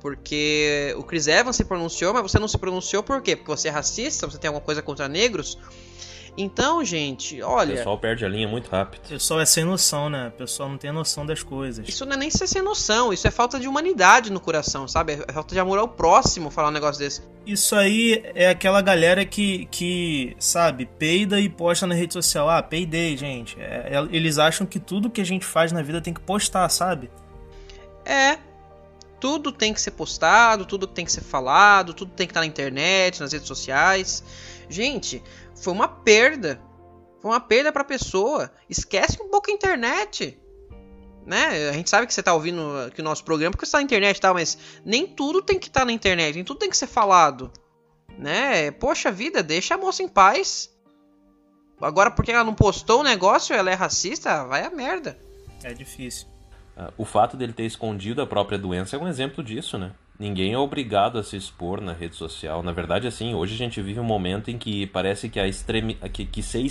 [0.00, 3.36] porque o Chris Evans se pronunciou, mas você não se pronunciou por quê?
[3.36, 4.26] Porque você é racista?
[4.26, 5.58] Você tem alguma coisa contra negros?
[6.40, 7.74] Então, gente, olha.
[7.74, 9.04] O pessoal perde a linha muito rápido.
[9.06, 10.28] O pessoal é sem noção, né?
[10.28, 11.86] O pessoal não tem noção das coisas.
[11.88, 15.18] Isso não é nem ser sem noção, isso é falta de humanidade no coração, sabe?
[15.26, 17.22] É falta de amor ao próximo falar um negócio desse.
[17.44, 22.48] Isso aí é aquela galera que, que sabe, peida e posta na rede social.
[22.48, 23.60] Ah, peidei, gente.
[23.60, 26.68] É, é eles acham que tudo que a gente faz na vida tem que postar,
[26.68, 27.10] sabe?
[28.04, 28.38] É,
[29.20, 32.46] tudo tem que ser postado, tudo tem que ser falado, tudo tem que estar na
[32.46, 34.22] internet, nas redes sociais.
[34.68, 35.22] Gente,
[35.54, 36.60] foi uma perda.
[37.20, 38.50] Foi uma perda para a pessoa.
[38.68, 40.38] Esquece um pouco a internet.
[41.26, 41.68] Né?
[41.68, 44.16] A gente sabe que você está ouvindo aqui o nosso programa porque está na internet
[44.16, 46.76] e tal, mas nem tudo tem que estar tá na internet, nem tudo tem que
[46.76, 47.52] ser falado.
[48.16, 48.70] Né?
[48.70, 50.70] Poxa vida, deixa a moça em paz.
[51.80, 55.18] Agora, porque ela não postou o negócio, ela é racista, vai a merda.
[55.62, 56.26] É difícil.
[56.78, 59.90] Ah, o fato dele ter escondido a própria doença é um exemplo disso, né?
[60.16, 62.62] Ninguém é obrigado a se expor na rede social.
[62.62, 65.94] Na verdade, assim, hoje a gente vive um momento em que parece que a extreme,
[66.12, 66.64] que, que ser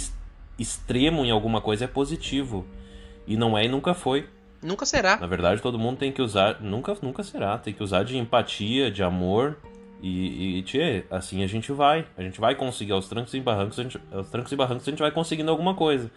[0.58, 2.66] extremo em alguma coisa é positivo.
[3.26, 4.30] E não é e nunca foi.
[4.62, 5.18] Nunca será.
[5.18, 6.62] Na verdade, todo mundo tem que usar.
[6.62, 7.58] Nunca, nunca será.
[7.58, 9.58] Tem que usar de empatia, de amor.
[10.02, 12.06] E, e tchê, assim a gente vai.
[12.18, 13.78] A gente vai conseguir aos trancos e barrancos.
[13.78, 16.10] A gente, aos trancos e barrancos a gente vai conseguindo alguma coisa.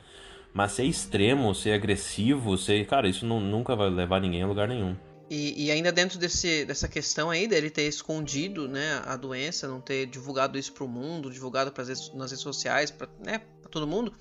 [0.53, 2.87] Mas ser extremo, ser agressivo, ser.
[2.87, 4.97] Cara, isso não, nunca vai levar ninguém a lugar nenhum.
[5.31, 9.81] E, e, ainda dentro desse, dessa questão aí dele ter escondido né, a doença, não
[9.81, 14.13] ter divulgado isso para o mundo, divulgado pras nas redes sociais, para né, todo mundo,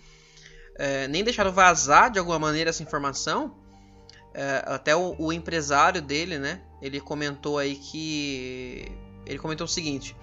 [0.75, 3.57] é, nem deixado vazar de alguma maneira essa informação,
[4.35, 8.85] é, até o, o, empresário dele, né, ele comentou aí que.
[9.25, 10.15] Ele comentou o seguinte: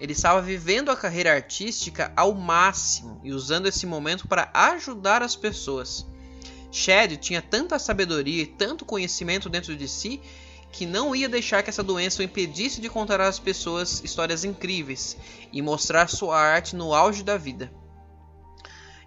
[0.00, 5.36] ele estava vivendo a carreira artística ao máximo e usando esse momento para ajudar as
[5.36, 6.06] pessoas.
[6.72, 10.20] Shed tinha tanta sabedoria e tanto conhecimento dentro de si
[10.72, 15.16] que não ia deixar que essa doença o impedisse de contar às pessoas histórias incríveis
[15.52, 17.70] e mostrar sua arte no auge da vida.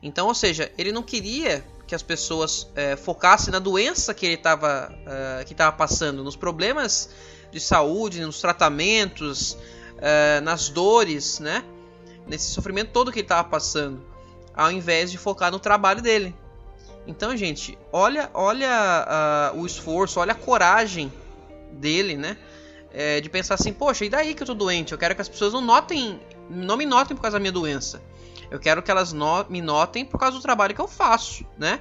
[0.02, 4.36] Então, ou seja, ele não queria que as pessoas é, focassem na doença que ele
[4.36, 7.10] estava uh, que passando, nos problemas
[7.52, 9.58] de saúde, nos tratamentos,
[10.04, 11.64] uh, nas dores, né?
[12.28, 14.02] Nesse sofrimento todo que ele estava passando,
[14.54, 16.36] ao invés de focar no trabalho dele.
[17.08, 21.12] Então, gente, olha, olha uh, o esforço, olha a coragem
[21.72, 22.38] dele, né?
[22.94, 24.92] É, de pensar assim, poxa, e daí que eu tô doente?
[24.92, 28.02] Eu quero que as pessoas não notem, não me notem por causa da minha doença.
[28.52, 31.80] Eu quero que elas no, me notem por causa do trabalho que eu faço, né?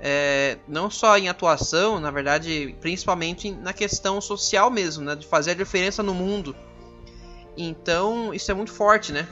[0.00, 5.14] É, não só em atuação, na verdade, principalmente na questão social mesmo, né?
[5.14, 6.56] De fazer a diferença no mundo.
[7.56, 9.28] Então, isso é muito forte, né?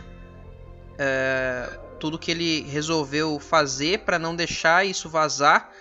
[0.98, 5.72] É, tudo que ele resolveu fazer para não deixar isso vazar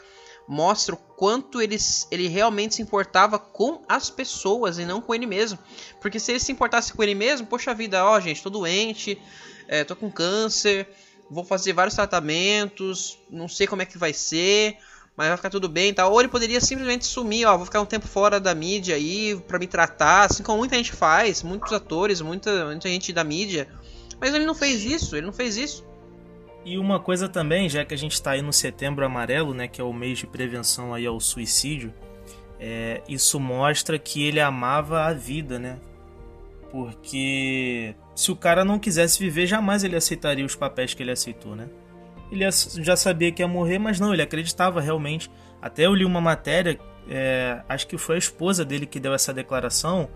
[0.47, 1.78] mostra o quanto ele,
[2.10, 5.60] ele realmente se importava com as pessoas e não com ele mesmo.
[6.02, 9.21] Porque se ele se importasse com ele mesmo, poxa vida, ó, gente, tô doente,
[9.67, 10.89] é, tô com câncer,
[11.30, 14.78] vou fazer vários tratamentos, não sei como é que vai ser,
[15.19, 16.13] mas vai ficar tudo bem e tal.
[16.13, 19.60] Ou ele poderia simplesmente sumir, ó, vou ficar um tempo fora da mídia aí para
[19.60, 23.67] me tratar, assim como muita gente faz, muitos atores, muita, muita gente da mídia.
[24.17, 25.86] Mas ele não fez isso, ele não fez isso.
[26.63, 29.82] E uma coisa também, já que a gente está aí no setembro amarelo, né, que
[29.82, 31.93] é o mês de prevenção aí ao suicídio,
[32.58, 35.79] é, isso mostra que ele amava a vida, né?
[36.71, 41.58] Porque se o cara não quisesse viver, jamais ele aceitaria os papéis que ele aceitou,
[41.58, 41.67] né?
[42.31, 45.29] Ele já sabia que ia morrer, mas não, ele acreditava realmente.
[45.61, 49.33] Até eu li uma matéria, é, acho que foi a esposa dele que deu essa
[49.33, 50.09] declaração,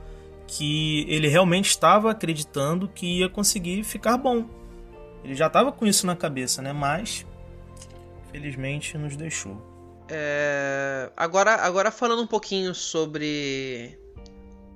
[0.47, 4.47] que ele realmente estava acreditando que ia conseguir ficar bom.
[5.23, 6.73] Ele já estava com isso na cabeça, né?
[6.73, 7.26] Mas,
[8.32, 9.58] felizmente, nos deixou.
[10.10, 11.10] É...
[11.15, 13.97] Agora, agora falando um pouquinho sobre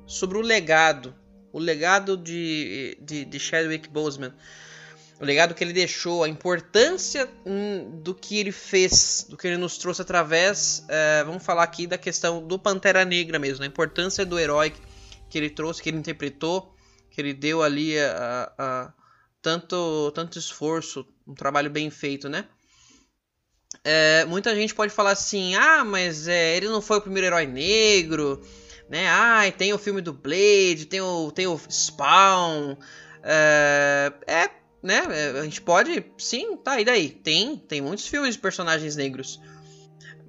[0.06, 1.14] sobre o legado,
[1.52, 4.34] o legado de, de, de Chadwick Boseman
[5.20, 7.28] o legado que ele deixou, a importância
[8.02, 11.98] do que ele fez, do que ele nos trouxe através, é, vamos falar aqui da
[11.98, 14.74] questão do Pantera Negra mesmo, a importância do herói
[15.30, 16.76] que ele trouxe, que ele interpretou,
[17.10, 18.94] que ele deu ali a, a
[19.42, 22.46] tanto, tanto esforço, um trabalho bem feito, né?
[23.84, 27.46] É, muita gente pode falar assim, ah, mas é, ele não foi o primeiro herói
[27.48, 28.42] negro,
[28.90, 29.08] né?
[29.10, 32.78] Ah, tem o filme do Blade, tem o, tem o Spawn,
[33.24, 34.50] é, é
[34.88, 35.06] né?
[35.12, 37.10] É, a gente pode, sim, tá, e daí?
[37.10, 39.40] Tem, tem muitos filmes de personagens negros.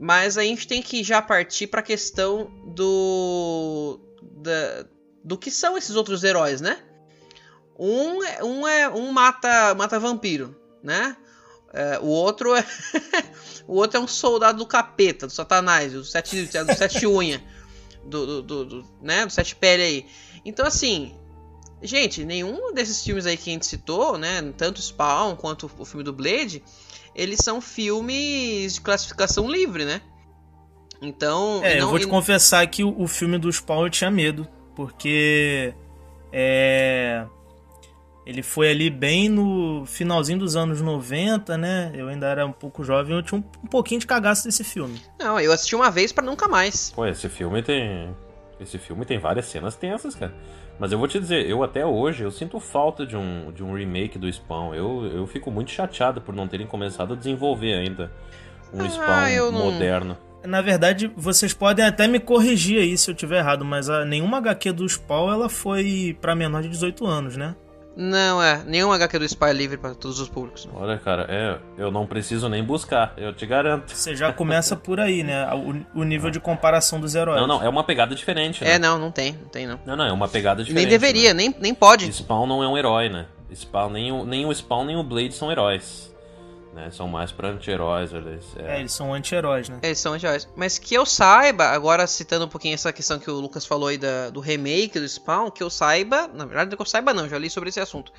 [0.00, 4.84] Mas a gente tem que já partir para a questão do da,
[5.24, 6.76] do que são esses outros heróis, né?
[7.78, 11.16] Um, é, um é um mata mata vampiro, né?
[11.72, 12.64] É, o outro é
[13.66, 17.42] o outro é um soldado do capeta, do satanás, do sete, do sete unha,
[18.04, 20.06] do, do, do, do, né, do sete pele aí.
[20.44, 21.16] Então assim,
[21.82, 24.42] Gente, nenhum desses filmes aí que a gente citou, né?
[24.56, 26.62] Tanto Spawn quanto o filme do Blade,
[27.14, 30.00] eles são filmes de classificação livre, né?
[31.00, 31.60] Então.
[31.62, 32.08] É, não, eu vou te e...
[32.08, 34.46] confessar que o, o, filme do Spawn eu tinha medo.
[34.74, 35.74] Porque.
[36.32, 37.24] É.
[38.26, 41.90] Ele foi ali bem no finalzinho dos anos 90, né?
[41.94, 45.00] Eu ainda era um pouco jovem, eu tinha um, um pouquinho de cagaço desse filme.
[45.18, 46.90] Não, eu assisti uma vez para nunca mais.
[46.90, 48.14] Pô, esse filme tem.
[48.60, 50.34] Esse filme tem várias cenas tensas, cara.
[50.78, 53.74] Mas eu vou te dizer, eu até hoje eu sinto falta de um, de um
[53.74, 54.74] remake do Spawn.
[54.74, 58.12] Eu, eu fico muito chateado por não terem começado a desenvolver ainda
[58.72, 60.16] um ah, Spawn moderno.
[60.44, 64.38] Na verdade, vocês podem até me corrigir aí se eu tiver errado, mas a, nenhuma
[64.38, 67.56] HQ do Spawn ela foi para menor de 18 anos, né?
[68.00, 68.62] Não, é.
[68.64, 70.68] Nenhum HQ do Spy é livre para todos os públicos.
[70.72, 73.90] Olha, cara, é, eu não preciso nem buscar, eu te garanto.
[73.90, 75.52] Você já começa por aí, né?
[75.52, 77.40] O, o nível de comparação dos heróis.
[77.40, 78.74] Não, não, é uma pegada diferente, né?
[78.74, 79.80] É, não, não tem, não tem não.
[79.84, 80.88] Não, não, é uma pegada diferente.
[80.88, 81.42] Nem deveria, né?
[81.48, 82.12] nem, nem pode.
[82.12, 83.26] Spawn não é um herói, né?
[83.52, 86.07] Spawn, nem, o, nem o Spawn nem o Blade são heróis
[86.78, 86.90] né?
[86.92, 88.44] São mais pra anti-heróis, eles.
[88.56, 88.76] É...
[88.76, 89.80] é, eles são anti-heróis, né?
[89.82, 90.48] Eles são anti-heróis.
[90.54, 93.98] Mas que eu saiba, agora citando um pouquinho essa questão que o Lucas falou aí
[93.98, 97.36] da, do remake do Spawn, que eu saiba, na verdade, que eu saiba não, já
[97.36, 98.12] li sobre esse assunto.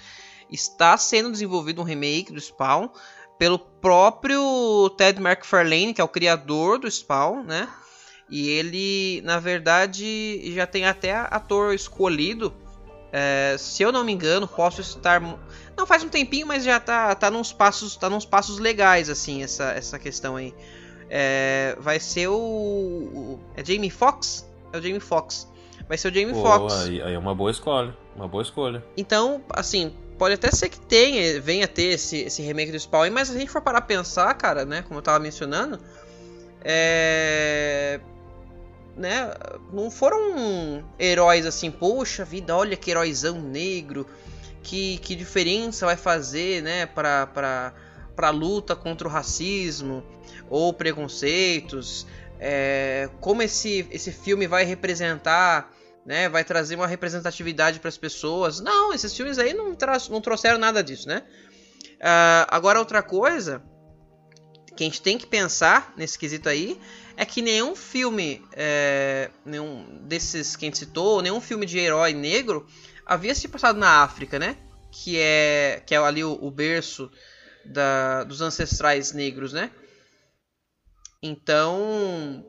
[0.52, 2.90] Está sendo desenvolvido um remake do Spawn
[3.38, 7.70] pelo próprio Ted McFarlane, que é o criador do Spawn, né?
[8.30, 12.54] E ele, na verdade, já tem até ator escolhido.
[13.12, 15.20] É, se eu não me engano, posso estar
[15.80, 19.42] não faz um tempinho, mas já tá, tá nos passos, tá nos passos legais assim
[19.44, 20.54] essa, essa questão aí.
[21.10, 24.48] É, vai ser o, o, é Jamie Foxx?
[24.72, 25.48] É o Jamie Foxx.
[25.88, 26.82] Vai ser o Jamie Foxx.
[26.82, 28.84] Aí, aí é uma boa escolha, uma boa escolha.
[28.96, 33.30] Então, assim, pode até ser que tenha, venha ter esse, esse remake do Spawn, mas
[33.30, 35.80] se a gente for parar a pensar, cara, né, como eu tava mencionando,
[36.64, 38.00] é
[39.00, 39.34] né,
[39.72, 44.06] não foram heróis assim, poxa vida, olha que heróizão negro,
[44.64, 47.74] que, que diferença vai fazer né, para
[48.18, 50.04] a luta contra o racismo
[50.50, 52.06] ou preconceitos,
[52.40, 55.72] é, como esse, esse filme vai representar,
[56.06, 58.60] né, vai trazer uma representatividade para as pessoas.
[58.60, 59.76] Não, esses filmes aí não,
[60.10, 61.24] não trouxeram nada disso, né?
[62.00, 63.62] Uh, agora, outra coisa
[64.76, 66.80] que a gente tem que pensar nesse quesito aí
[67.18, 72.14] é que nenhum filme, é, nenhum desses que a gente citou, nenhum filme de herói
[72.14, 72.66] negro
[73.10, 74.56] havia se passado na África, né?
[74.92, 77.12] Que é, que é ali o, o berço
[77.66, 79.72] da, dos ancestrais negros, né?
[81.22, 82.46] Então,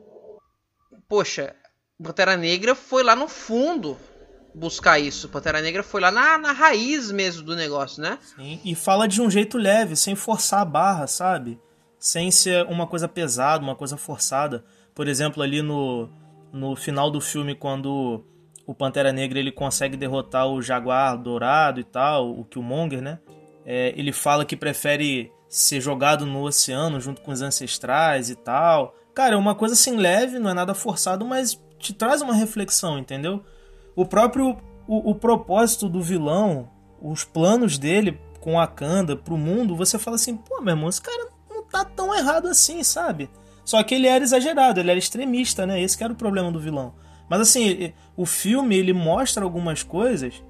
[1.09, 1.55] poxa,
[2.01, 3.97] Pantera Negra foi lá no fundo
[4.53, 5.29] buscar isso.
[5.29, 8.19] Pantera Negra foi lá na, na raiz mesmo do negócio, né?
[8.35, 11.59] Sim, e fala de um jeito leve, sem forçar a barra, sabe?
[11.97, 14.63] Sem ser uma coisa pesada, uma coisa forçada.
[14.93, 16.07] Por exemplo, ali no,
[16.53, 18.23] no final do filme, quando
[18.71, 23.19] o Pantera Negra ele consegue derrotar o Jaguar Dourado e tal, o Killmonger, né?
[23.65, 28.95] É, ele fala que prefere ser jogado no oceano junto com os ancestrais e tal.
[29.13, 32.97] Cara, é uma coisa assim leve, não é nada forçado, mas te traz uma reflexão,
[32.97, 33.43] entendeu?
[33.93, 34.57] O próprio
[34.87, 36.69] o, o propósito do vilão,
[37.01, 41.01] os planos dele com a Kanda pro mundo, você fala assim, pô, meu irmão, esse
[41.01, 43.29] cara não tá tão errado assim, sabe?
[43.65, 45.81] Só que ele era exagerado, ele era extremista, né?
[45.81, 46.93] Esse que era o problema do vilão.
[47.31, 50.43] Mas assim, o filme ele mostra algumas coisas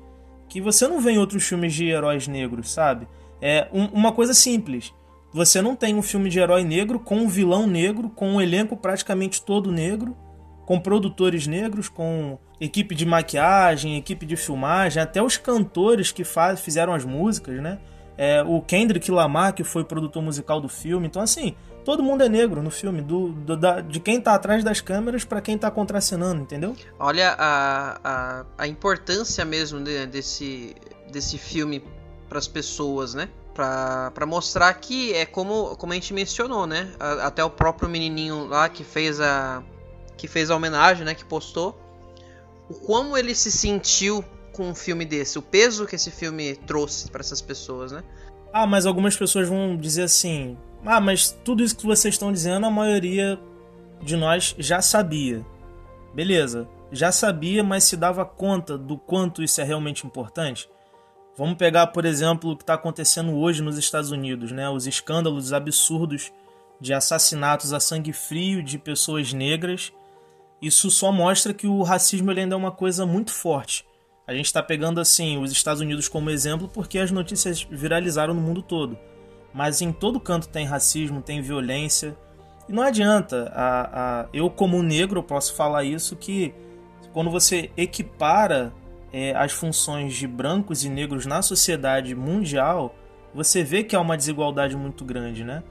[0.50, 3.08] que você não vê em outros filmes de heróis negros, sabe?
[3.40, 4.92] É um, uma coisa simples.
[5.32, 8.76] Você não tem um filme de herói negro com um vilão negro, com um elenco
[8.76, 10.18] praticamente todo negro,
[10.66, 16.62] com produtores negros, com equipe de maquiagem, equipe de filmagem, até os cantores que faz,
[16.62, 17.78] fizeram as músicas, né?
[18.18, 21.08] É, o Kendrick Lamar, que foi produtor musical do filme.
[21.08, 24.64] Então, assim, todo mundo é negro no filme, do, do da, de quem tá atrás
[24.64, 26.76] das câmeras para quem tá contracenando, entendeu?
[27.00, 30.76] Olha a, a, a importância mesmo de, desse,
[31.12, 31.84] desse filme
[32.30, 33.30] para as pessoas, né?
[33.54, 36.92] Pra, mostrar que é como, como a gente mencionou, né?
[37.00, 39.64] A, até o próprio menininho lá que fez a
[40.18, 41.16] que fez a homenagem, né?
[41.16, 41.76] Que postou
[42.70, 44.24] o como ele se sentiu
[44.54, 48.04] com um filme desse, o peso que esse filme trouxe para essas pessoas, né?
[48.54, 52.66] Ah, mas algumas pessoas vão dizer assim: ah, mas tudo isso que vocês estão dizendo,
[52.66, 53.40] a maioria
[54.02, 55.46] de nós já sabia.
[56.14, 60.70] Beleza, já sabia, mas se dava conta do quanto isso é realmente importante?
[61.38, 64.70] Vamos pegar, por exemplo, o que está acontecendo hoje nos Estados Unidos, né?
[64.70, 66.32] Os escândalos absurdos
[66.80, 69.94] de assassinatos a sangue frio de pessoas negras.
[70.62, 73.86] Isso só mostra que o racismo ainda é uma coisa muito forte.
[74.28, 78.42] A gente está pegando assim os Estados Unidos como exemplo porque as notícias viralizaram no
[78.42, 78.98] mundo todo.
[79.54, 82.16] Mas em todo canto tem racismo, tem violência.
[82.70, 83.52] E não adianta.
[83.54, 86.54] A, a, eu, como negro, posso falar isso que
[87.12, 88.74] quando você equipara
[89.12, 92.96] é, as funções de brancos e negros na sociedade mundial,
[93.34, 95.64] você vê que há uma desigualdade muito grande, né?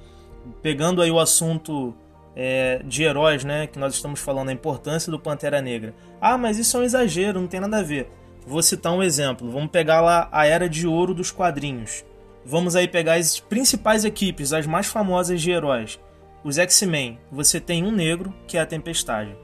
[0.62, 1.94] Pegando aí o assunto
[2.36, 5.94] é, de heróis, né, que nós estamos falando, a importância do Pantera Negra.
[6.20, 8.11] Ah, mas isso é um exagero, não tem nada a ver.
[8.51, 9.48] Vou citar um exemplo.
[9.48, 12.05] Vamos pegar lá a Era de Ouro dos quadrinhos.
[12.44, 16.01] Vamos aí pegar as principais equipes, as mais famosas de heróis.
[16.42, 19.36] Os X-Men, você tem um negro, que é a Tempestade.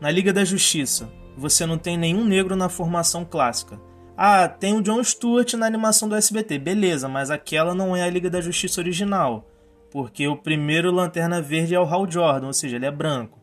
[0.00, 3.80] Na Liga da Justiça, você não tem nenhum negro na formação clássica.
[4.16, 8.10] Ah, tem o John Stewart na animação do SBT, beleza, mas aquela não é a
[8.10, 9.48] Liga da Justiça original,
[9.88, 13.38] porque o primeiro Lanterna Verde é o Hal Jordan, ou seja, ele é branco.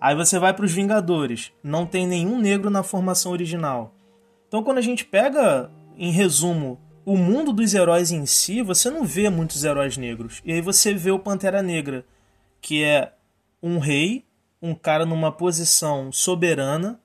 [0.00, 3.94] Aí você vai para os Vingadores, não tem nenhum negro na formação original.
[4.50, 9.04] Então, quando a gente pega, em resumo, o mundo dos heróis em si, você não
[9.04, 10.42] vê muitos heróis negros.
[10.44, 12.04] E aí você vê o Pantera Negra,
[12.60, 13.12] que é
[13.62, 14.24] um rei,
[14.60, 16.98] um cara numa posição soberana,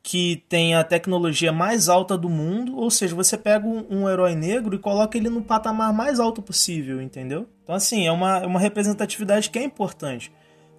[0.00, 4.36] que tem a tecnologia mais alta do mundo, ou seja, você pega um, um, herói
[4.36, 7.48] negro e coloca ele no patamar mais alto possível, entendeu?
[7.64, 10.30] Então, assim, é uma, é uma representatividade que é importante,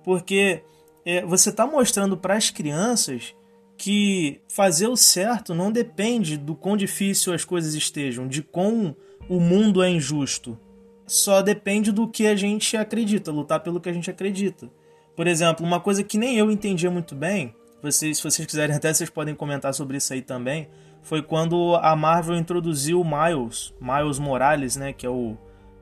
[0.05, 0.63] porque
[1.05, 3.36] é, você está mostrando para as crianças
[3.84, 8.95] que fazer o certo não depende do quão difícil as coisas estejam, de quão
[9.27, 10.57] o mundo é injusto.
[11.05, 14.71] Só depende do que a gente acredita, lutar pelo que a gente acredita.
[15.17, 18.93] Por exemplo, uma coisa que nem eu entendia muito bem vocês, se vocês quiserem até
[18.93, 20.69] vocês podem comentar sobre isso aí também,
[21.01, 25.36] foi quando a Marvel introduziu o Miles, Miles Morales, né, que é o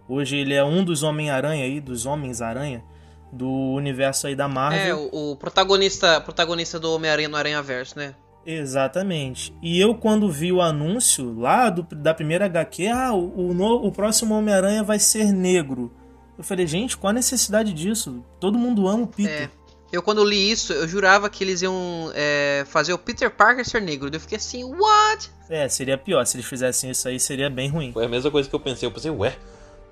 [0.10, 2.84] hoje ele é um dos Homem-Aranha aí, dos Homens-Aranha
[3.32, 4.82] do universo aí da Marvel.
[4.82, 8.16] É, o, o protagonista, protagonista do Homem-Aranha no Aranha-Verso, né?
[8.46, 9.54] Exatamente.
[9.62, 13.92] E eu, quando vi o anúncio lá do, da primeira HQ, ah, o, o, o
[13.92, 15.94] próximo Homem-Aranha vai ser negro.
[16.38, 18.26] Eu falei, gente, qual a necessidade disso?
[18.40, 19.44] Todo mundo ama o Peter.
[19.44, 19.62] É.
[19.92, 23.82] Eu, quando li isso, eu jurava que eles iam é, fazer o Peter Parker ser
[23.82, 24.10] negro.
[24.12, 25.30] Eu fiquei assim, what?
[25.50, 26.26] É, seria pior.
[26.26, 27.92] Se eles fizessem isso aí, seria bem ruim.
[27.92, 28.88] Foi a mesma coisa que eu pensei.
[28.88, 29.38] Eu pensei, ué,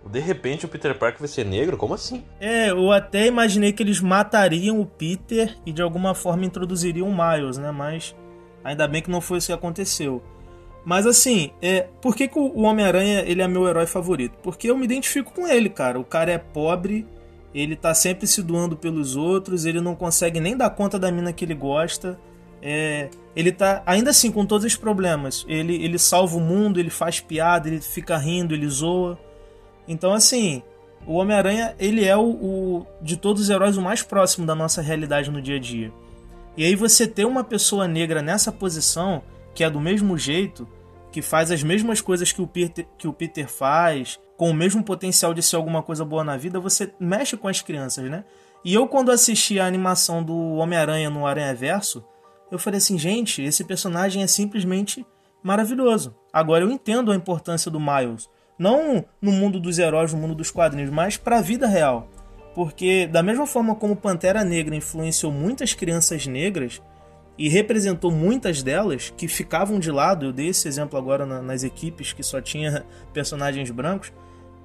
[0.08, 1.78] de repente o Peter Parker vai ser negro?
[1.78, 2.24] Como assim?
[2.40, 7.16] É, eu até imaginei que eles matariam o Peter e de alguma forma introduziriam o
[7.16, 7.72] Miles, né?
[7.72, 8.16] Mas
[8.64, 10.24] ainda bem que não foi isso que aconteceu.
[10.86, 14.38] Mas assim, é, por que, que o Homem-Aranha ele é meu herói favorito?
[14.42, 16.00] Porque eu me identifico com ele, cara.
[16.00, 17.06] O cara é pobre
[17.54, 21.34] ele tá sempre se doando pelos outros, ele não consegue nem dar conta da mina
[21.34, 22.20] que ele gosta.
[22.62, 25.46] É, ele tá, ainda assim, com todos os problemas.
[25.48, 29.18] Ele, ele salva o mundo, ele faz piada, ele fica rindo, ele zoa.
[29.90, 30.62] Então, assim,
[31.06, 34.82] o Homem-Aranha, ele é o, o, de todos os heróis, o mais próximo da nossa
[34.82, 35.92] realidade no dia a dia.
[36.56, 39.24] E aí você ter uma pessoa negra nessa posição,
[39.56, 40.68] que é do mesmo jeito,
[41.12, 44.84] que faz as mesmas coisas que o Peter, que o Peter faz, com o mesmo
[44.84, 48.24] potencial de ser alguma coisa boa na vida, você mexe com as crianças, né?
[48.64, 52.04] E eu, quando assisti a animação do Homem-Aranha no Aranha Verso,
[52.52, 55.06] eu falei assim, gente, esse personagem é simplesmente
[55.42, 56.16] maravilhoso.
[56.32, 58.30] Agora eu entendo a importância do Miles.
[58.60, 62.08] Não no mundo dos heróis, no mundo dos quadrinhos, mas para a vida real.
[62.54, 66.82] Porque, da mesma forma como Pantera Negra influenciou muitas crianças negras,
[67.40, 70.26] e representou muitas delas que ficavam de lado.
[70.26, 74.12] Eu dei esse exemplo agora na, nas equipes que só tinha personagens brancos.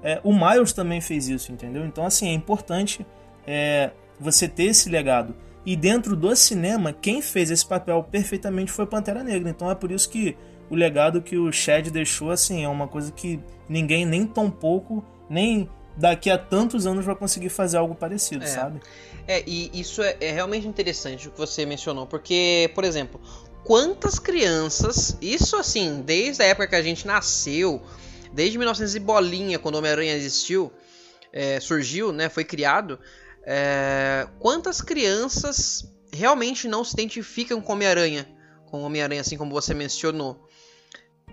[0.03, 1.86] É, o Miles também fez isso, entendeu?
[1.86, 3.07] Então, assim, é importante
[3.47, 5.36] é, você ter esse legado.
[5.64, 9.49] E dentro do cinema, quem fez esse papel perfeitamente foi Pantera Negra.
[9.49, 10.36] Então é por isso que
[10.71, 15.05] o legado que o Chad deixou, assim, é uma coisa que ninguém nem tão pouco,
[15.29, 18.49] nem daqui a tantos anos vai conseguir fazer algo parecido, é.
[18.49, 18.81] sabe?
[19.27, 23.21] É, e isso é, é, realmente interessante o que você mencionou, porque, por exemplo,
[23.62, 27.81] quantas crianças, isso assim, desde a época que a gente nasceu,
[28.33, 30.73] desde 1900 e bolinha, quando o Homem-Aranha existiu,
[31.33, 32.99] é, surgiu, né, foi criado,
[33.47, 38.29] é, quantas crianças realmente não se identificam com Homem-Aranha,
[38.67, 40.49] com Homem-Aranha, assim como você mencionou?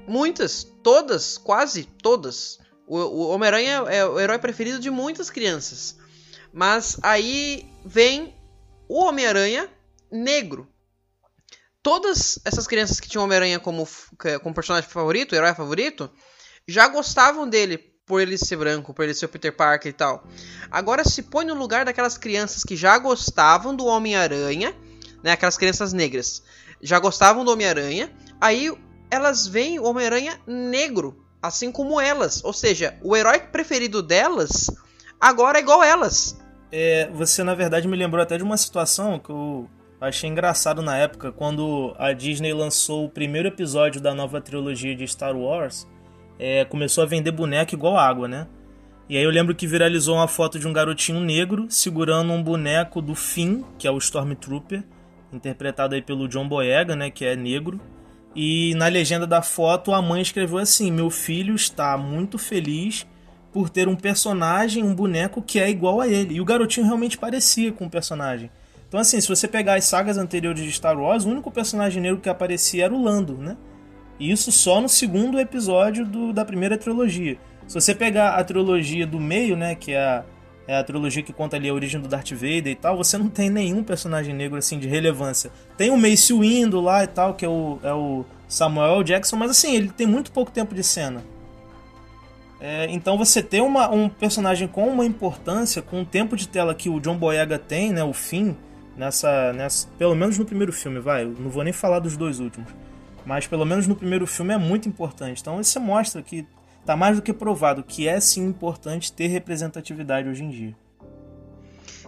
[0.07, 2.59] Muitas, todas, quase todas.
[2.87, 5.97] O, o Homem-Aranha é o herói preferido de muitas crianças.
[6.53, 8.35] Mas aí vem
[8.87, 9.69] o Homem-Aranha
[10.11, 10.67] negro.
[11.81, 13.87] Todas essas crianças que tinham Homem-Aranha como,
[14.43, 16.11] como personagem favorito, herói favorito,
[16.67, 20.27] já gostavam dele por ele ser branco, por ele ser o Peter Parker e tal.
[20.69, 24.75] Agora se põe no lugar daquelas crianças que já gostavam do Homem-Aranha,
[25.23, 26.43] né, aquelas crianças negras,
[26.81, 28.71] já gostavam do Homem-Aranha, aí
[29.11, 32.43] elas veem o Homem-Aranha negro assim como elas.
[32.43, 34.69] Ou seja, o herói preferido delas
[35.19, 36.39] agora é igual elas.
[36.71, 40.97] É, você na verdade me lembrou até de uma situação que eu achei engraçado na
[40.97, 45.87] época, quando a Disney lançou o primeiro episódio da nova trilogia de Star Wars.
[46.39, 48.47] É, começou a vender boneco igual água, né?
[49.07, 53.01] E aí eu lembro que viralizou uma foto de um garotinho negro segurando um boneco
[53.01, 54.83] do Finn, que é o Stormtrooper,
[55.33, 57.79] interpretado aí pelo John Boyega, né, que é negro.
[58.35, 63.05] E na legenda da foto a mãe escreveu assim: "Meu filho está muito feliz
[63.51, 66.35] por ter um personagem, um boneco que é igual a ele".
[66.35, 68.49] E o garotinho realmente parecia com o personagem.
[68.87, 72.19] Então assim, se você pegar as sagas anteriores de Star Wars, o único personagem negro
[72.19, 73.57] que aparecia era o Lando, né?
[74.19, 77.37] E isso só no segundo episódio do, da primeira trilogia.
[77.67, 80.23] Se você pegar a trilogia do meio, né, que é a,
[80.67, 83.29] é a trilogia que conta ali a origem do Darth Vader e tal, você não
[83.29, 85.51] tem nenhum personagem negro assim de relevância.
[85.77, 89.51] Tem o Mace Windu lá e tal, que é o, é o Samuel Jackson, mas
[89.51, 91.23] assim, ele tem muito pouco tempo de cena.
[92.59, 96.75] É, então você ter uma, um personagem com uma importância, com o tempo de tela
[96.75, 98.55] que o John Boyega tem, né, o fim,
[98.95, 102.71] nessa, nessa, pelo menos no primeiro filme, vai, não vou nem falar dos dois últimos,
[103.25, 105.41] mas pelo menos no primeiro filme é muito importante.
[105.41, 106.45] Então isso mostra que
[106.85, 110.75] Tá mais do que provado que é sim importante ter representatividade hoje em dia.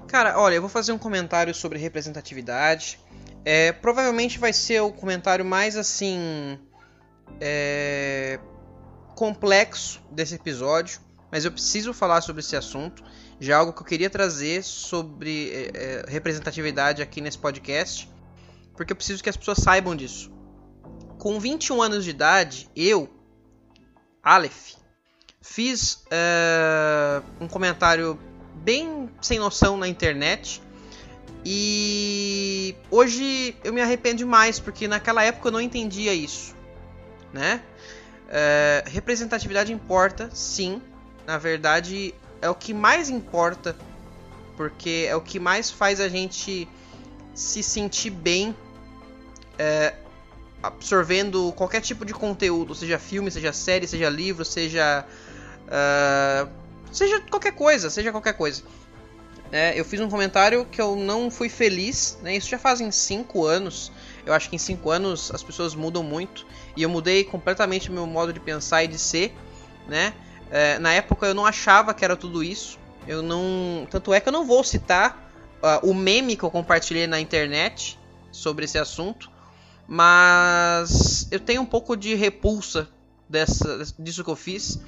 [0.08, 3.00] Cara, olha, eu vou fazer um comentário sobre representatividade.
[3.46, 6.58] É, provavelmente vai ser o comentário mais assim.
[7.40, 8.40] É,
[9.16, 11.00] complexo desse episódio,
[11.32, 13.04] mas eu preciso falar sobre esse assunto.
[13.40, 18.10] Já é algo que eu queria trazer sobre é, é representatividade aqui nesse podcast,
[18.76, 20.32] porque eu preciso que as pessoas saibam disso.
[21.18, 23.10] Com 21 anos de idade, eu,
[24.24, 24.76] Aleph,
[25.42, 28.18] fiz uh, um comentário
[28.56, 30.62] bem sem noção na internet.
[31.46, 36.56] E hoje eu me arrependo demais, porque naquela época eu não entendia isso.
[37.34, 37.62] Né?
[38.30, 40.82] Uh, representatividade importa, sim.
[41.28, 43.76] Na verdade, é o que mais importa,
[44.56, 46.68] porque é o que mais faz a gente
[47.34, 50.03] se sentir bem uh,
[50.64, 55.06] absorvendo qualquer tipo de conteúdo, seja filme, seja série, seja livro, seja.
[55.68, 56.50] Uh,
[56.90, 58.64] seja qualquer coisa, seja qualquer coisa.
[59.52, 62.36] É, eu fiz um comentário que eu não fui feliz, né?
[62.36, 63.92] Isso já fazem 5 anos.
[64.26, 66.48] Eu acho que em 5 anos as pessoas mudam muito.
[66.76, 69.36] E eu mudei completamente meu modo de pensar e de ser,
[69.88, 70.14] né?
[70.50, 72.80] É, na época eu não achava que era tudo isso.
[73.08, 73.86] Eu não.
[73.92, 75.30] Tanto é que eu não vou citar
[75.62, 78.00] uh, o meme que eu compartilhei na internet
[78.32, 79.33] sobre esse assunto
[79.88, 82.90] mas eu tenho um pouco de repulsa
[83.30, 84.80] dessa, disso que eu fiz.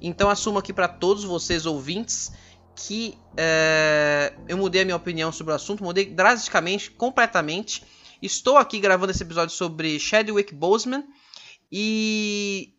[0.00, 2.32] Então assumo aqui para todos vocês ouvintes
[2.74, 7.82] que é, eu mudei a minha opinião sobre o assunto, mudei drasticamente, completamente.
[8.22, 11.04] Estou aqui gravando esse episódio sobre Chadwick Boseman
[11.70, 12.74] e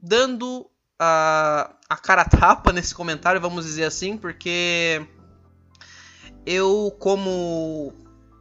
[0.00, 5.06] dando a, a cara tapa nesse comentário, vamos dizer assim, porque
[6.44, 7.92] eu como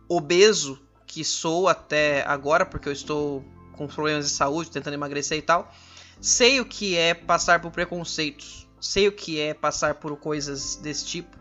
[0.09, 5.41] obeso que sou até agora, porque eu estou com problemas de saúde, tentando emagrecer e
[5.41, 5.74] tal,
[6.20, 11.05] sei o que é passar por preconceitos, sei o que é passar por coisas desse
[11.05, 11.38] tipo.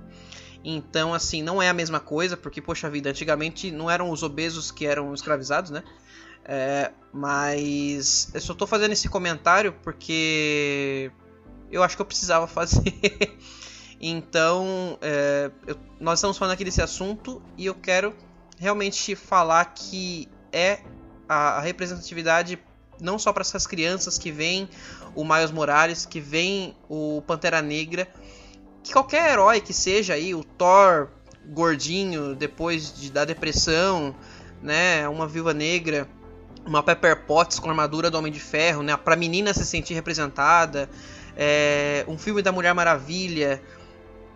[0.64, 4.70] Então, assim, não é a mesma coisa, porque, poxa vida, antigamente não eram os obesos
[4.70, 5.82] que eram escravizados, né?
[6.44, 11.10] É, mas eu só tô fazendo esse comentário porque
[11.72, 12.92] eu acho que eu precisava fazer.
[14.00, 18.14] então, é, eu, nós estamos falando aqui desse assunto e eu quero
[18.58, 20.80] realmente falar que é
[21.28, 22.58] a, representatividade
[23.00, 24.68] não só para essas crianças que vem
[25.14, 28.08] o Miles Morales, que vem o Pantera Negra,
[28.82, 31.08] que qualquer herói que seja aí, o Thor
[31.46, 34.14] gordinho depois de, da depressão,
[34.62, 36.08] né, uma Viúva Negra,
[36.64, 40.88] uma Pepper Potts com armadura do Homem de Ferro, né, para menina se sentir representada,
[41.36, 43.62] é, um filme da Mulher Maravilha,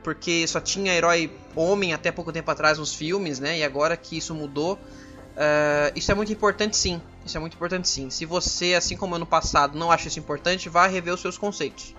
[0.03, 3.59] porque só tinha herói homem até pouco tempo atrás nos filmes, né?
[3.59, 7.01] E agora que isso mudou, uh, isso é muito importante sim.
[7.25, 8.11] Isso é muito importante sim.
[8.11, 11.95] Se você, assim como ano passado, não acha isso importante, vá rever os seus conceitos.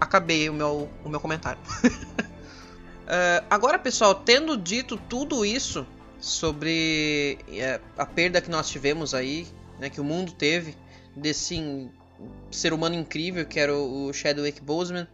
[0.00, 1.60] Acabei o meu, o meu comentário.
[1.84, 5.86] uh, agora, pessoal, tendo dito tudo isso
[6.18, 9.46] sobre uh, a perda que nós tivemos aí,
[9.78, 10.76] né, que o mundo teve
[11.14, 11.88] desse
[12.50, 15.06] ser humano incrível que era o Chadwick Boseman,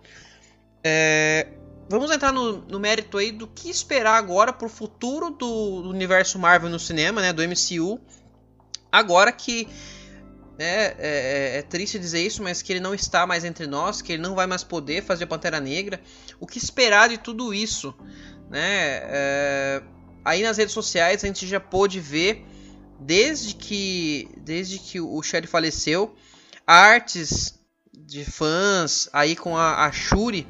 [0.83, 1.47] é,
[1.89, 6.39] vamos entrar no, no, mérito aí do que esperar agora pro futuro do, do, universo
[6.39, 8.01] Marvel no cinema, né, do MCU.
[8.91, 9.69] Agora que
[10.59, 14.01] né, é, é, é, triste dizer isso, mas que ele não está mais entre nós,
[14.01, 16.01] que ele não vai mais poder fazer Pantera Negra.
[16.39, 17.95] O que esperar de tudo isso,
[18.49, 19.01] né?
[19.03, 19.83] É,
[20.25, 22.45] aí nas redes sociais a gente já pôde ver
[23.01, 26.15] desde que desde que o Shed faleceu
[26.67, 27.59] artes
[27.93, 30.47] de fãs aí com a, a Shuri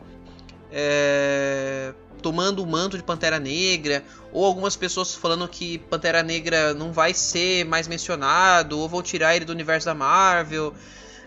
[0.73, 6.93] é, tomando o manto de Pantera Negra, ou algumas pessoas falando que Pantera Negra não
[6.93, 10.75] vai ser mais mencionado, ou vão tirar ele do universo da Marvel,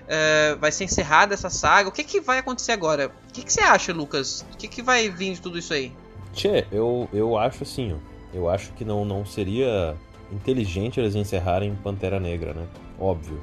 [0.07, 1.89] é, vai ser encerrada essa saga.
[1.89, 3.11] O que, que vai acontecer agora?
[3.29, 4.45] O que, que você acha, Lucas?
[4.53, 5.91] O que, que vai vir de tudo isso aí?
[6.33, 7.95] Tchê, eu, eu acho assim,
[8.33, 9.95] eu acho que não, não seria
[10.31, 12.67] inteligente eles encerrarem Pantera Negra, né?
[12.99, 13.41] Óbvio.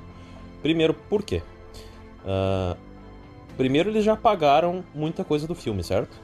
[0.62, 1.42] Primeiro, por quê?
[2.24, 2.76] Uh,
[3.56, 6.20] primeiro, eles já pagaram muita coisa do filme, certo?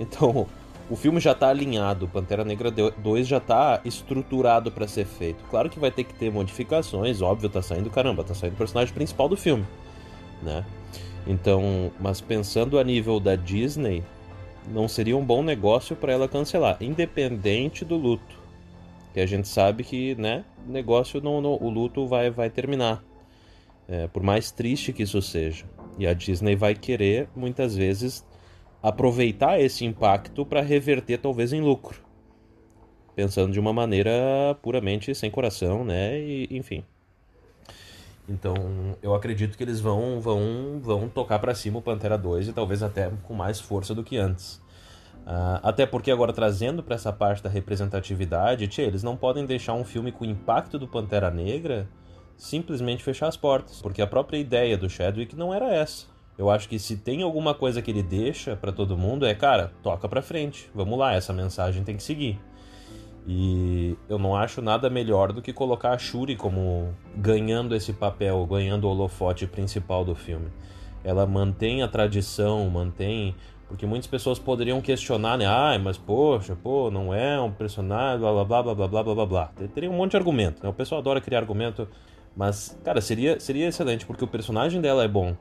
[0.00, 0.46] Então,
[0.90, 5.44] o filme já tá alinhado, Pantera Negra 2 já tá estruturado para ser feito.
[5.50, 8.94] Claro que vai ter que ter modificações, óbvio, tá saindo, caramba, tá saindo o personagem
[8.94, 9.66] principal do filme,
[10.42, 10.64] né?
[11.26, 14.02] Então, mas pensando a nível da Disney,
[14.66, 18.38] não seria um bom negócio para ela cancelar, independente do luto.
[19.12, 23.02] Que a gente sabe que, né, negócio, não, não, o luto vai, vai terminar.
[23.86, 25.64] É, por mais triste que isso seja.
[25.98, 28.24] E a Disney vai querer, muitas vezes,
[28.82, 32.00] aproveitar esse impacto para reverter talvez em lucro.
[33.16, 34.12] Pensando de uma maneira
[34.62, 36.18] puramente sem coração, né?
[36.20, 36.84] E, enfim.
[38.28, 38.54] Então,
[39.02, 42.82] eu acredito que eles vão vão vão tocar para cima o Pantera 2 e talvez
[42.82, 44.62] até com mais força do que antes.
[45.26, 49.74] Uh, até porque agora trazendo para essa parte da representatividade, tchê, eles não podem deixar
[49.74, 51.88] um filme com o impacto do Pantera Negra
[52.38, 56.06] simplesmente fechar as portas, porque a própria ideia do Chadwick não era essa.
[56.38, 59.72] Eu acho que se tem alguma coisa que ele deixa para todo mundo é, cara,
[59.82, 60.70] toca para frente.
[60.72, 62.40] Vamos lá, essa mensagem tem que seguir.
[63.26, 68.46] E eu não acho nada melhor do que colocar a Shuri como ganhando esse papel,
[68.46, 70.48] ganhando o holofote principal do filme.
[71.02, 73.34] Ela mantém a tradição, mantém
[73.68, 75.44] porque muitas pessoas poderiam questionar, né?
[75.46, 79.26] Ah, mas poxa, pô, não é um personagem, blá blá blá blá blá blá blá
[79.26, 79.52] blá.
[79.74, 80.70] Teria um monte de argumento, né?
[80.70, 81.86] O pessoal adora criar argumento,
[82.36, 85.36] mas, cara, seria, seria excelente, porque o personagem dela é bom.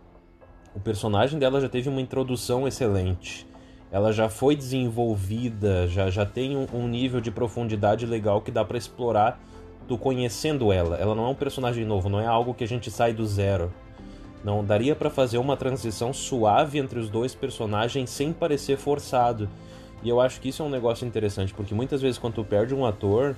[0.75, 3.47] O personagem dela já teve uma introdução excelente.
[3.91, 8.63] Ela já foi desenvolvida, já, já tem um, um nível de profundidade legal que dá
[8.65, 9.39] para explorar
[9.87, 10.97] tu conhecendo ela.
[10.97, 13.73] Ela não é um personagem novo, não é algo que a gente sai do zero.
[14.43, 19.49] Não daria para fazer uma transição suave entre os dois personagens sem parecer forçado.
[20.03, 22.75] E eu acho que isso é um negócio interessante, porque muitas vezes quando tu perde
[22.75, 23.35] um ator,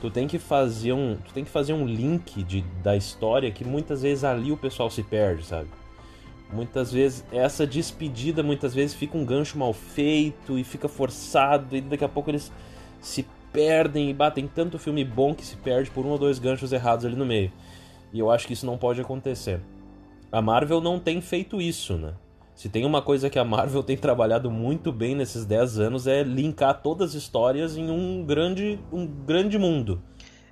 [0.00, 3.64] tu tem que fazer um, tu tem que fazer um link de, da história que
[3.64, 5.68] muitas vezes ali o pessoal se perde, sabe?
[6.52, 11.80] Muitas vezes, essa despedida muitas vezes fica um gancho mal feito e fica forçado, e
[11.80, 12.52] daqui a pouco eles
[13.00, 16.72] se perdem e batem tanto filme bom que se perde por um ou dois ganchos
[16.72, 17.50] errados ali no meio.
[18.12, 19.60] E eu acho que isso não pode acontecer.
[20.30, 22.14] A Marvel não tem feito isso, né?
[22.56, 26.22] Se tem uma coisa que a Marvel tem trabalhado muito bem nesses 10 anos é
[26.22, 30.02] linkar todas as histórias em um grande, um grande mundo.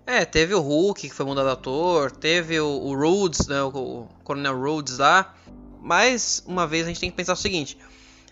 [0.07, 4.61] É, teve o Hulk, que foi mudado ator, teve o, o Rhodes, né, o, Coronel
[4.61, 5.35] Rhodes lá,
[5.81, 7.79] mais uma vez a gente tem que pensar o seguinte: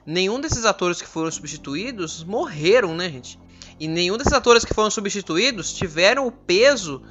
[0.05, 3.41] nenhum desses atores que foram substituídos morreram, né, gente?
[3.81, 7.03] E nenhum desses atores que foram substituídos tiveram o peso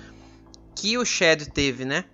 [0.75, 2.05] que o Shed teve, né?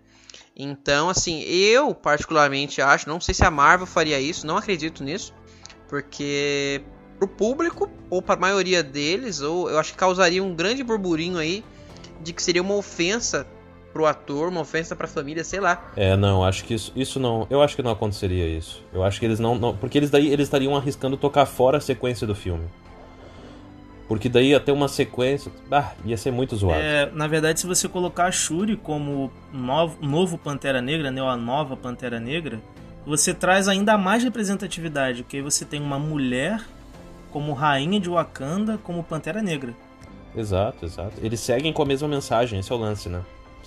[0.57, 5.33] Então, assim, eu particularmente acho, não sei se a Marvel faria isso, não acredito nisso,
[5.87, 6.81] porque
[7.19, 11.37] pro público ou para a maioria deles, ou eu acho que causaria um grande burburinho
[11.37, 11.63] aí
[12.21, 13.45] de que seria uma ofensa
[13.93, 15.91] pro ator, uma ofensa pra família, sei lá.
[15.95, 17.47] É, não, acho que isso, isso não.
[17.49, 18.83] Eu acho que não aconteceria isso.
[18.93, 19.55] Eu acho que eles não.
[19.57, 22.67] não porque eles daí eles estariam arriscando tocar fora a sequência do filme.
[24.07, 25.51] Porque daí ia ter uma sequência.
[25.69, 26.79] Ah, ia ser muito zoado.
[26.79, 31.21] É, na verdade, se você colocar a Shuri como novo, novo Pantera Negra, né?
[31.21, 32.61] Ou a nova Pantera Negra,
[33.05, 35.23] você traz ainda mais representatividade.
[35.23, 36.61] Porque aí você tem uma mulher
[37.31, 39.73] como rainha de Wakanda, como Pantera Negra.
[40.35, 41.13] Exato, exato.
[41.21, 43.21] Eles seguem com a mesma mensagem, esse é o lance, né?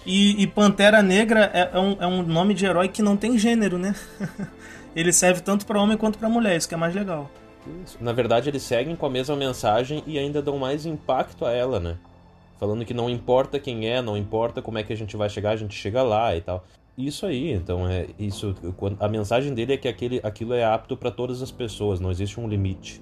[0.07, 3.38] E, e Pantera Negra é, é, um, é um nome de herói que não tem
[3.38, 3.95] gênero, né?
[4.97, 7.30] ele serve tanto para homem quanto para mulher, isso que é mais legal.
[7.84, 7.98] Isso.
[8.00, 11.78] Na verdade, eles seguem com a mesma mensagem e ainda dão mais impacto a ela,
[11.78, 11.98] né?
[12.58, 15.52] Falando que não importa quem é, não importa como é que a gente vai chegar,
[15.52, 16.64] a gente chega lá e tal.
[16.96, 18.54] Isso aí, então é isso.
[18.98, 22.38] A mensagem dele é que aquele, aquilo é apto para todas as pessoas, não existe
[22.38, 23.00] um limite.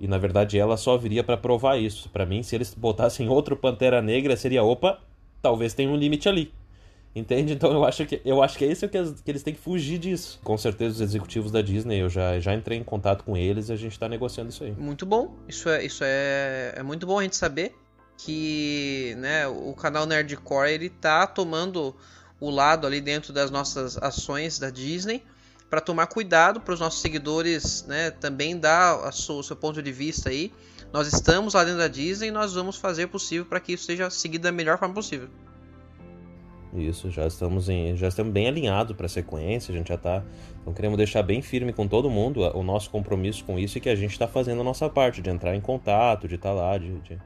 [0.00, 2.08] E na verdade ela só viria para provar isso.
[2.08, 5.00] Para mim, se eles botassem outro Pantera Negra, seria opa,
[5.40, 6.52] talvez tenha um limite ali.
[7.14, 7.52] Entende?
[7.52, 9.98] Então eu acho que eu acho que é isso que, que eles têm que fugir
[9.98, 10.40] disso.
[10.42, 13.72] Com certeza os executivos da Disney, eu já, já entrei em contato com eles e
[13.72, 14.72] a gente está negociando isso aí.
[14.72, 15.36] Muito bom.
[15.46, 17.74] Isso é isso é, é muito bom a gente saber
[18.16, 21.94] que, né, o canal Nerdcore ele tá tomando
[22.40, 25.22] o lado ali dentro das nossas ações da Disney
[25.68, 29.92] para tomar cuidado para os nossos seguidores, né, também dar sua, o seu ponto de
[29.92, 30.52] vista aí.
[30.92, 33.84] Nós estamos lá dentro da Disney e nós vamos fazer o possível para que isso
[33.84, 35.28] seja seguido da melhor forma possível.
[36.74, 40.22] Isso, já estamos em, já estamos bem alinhados para a sequência, a gente já tá,
[40.60, 43.90] então queremos deixar bem firme com todo mundo o nosso compromisso com isso e que
[43.90, 46.78] a gente está fazendo a nossa parte de entrar em contato, de estar tá lá,
[46.78, 47.18] de, de...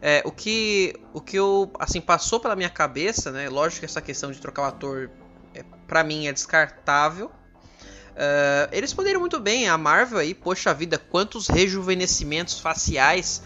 [0.00, 3.48] É, o que o que eu assim passou pela minha cabeça, né?
[3.48, 5.10] Lógico que essa questão de trocar o ator
[5.54, 7.26] é, para mim é descartável.
[7.26, 13.42] Uh, eles poderiam muito bem, a Marvel aí, poxa vida, quantos rejuvenescimentos faciais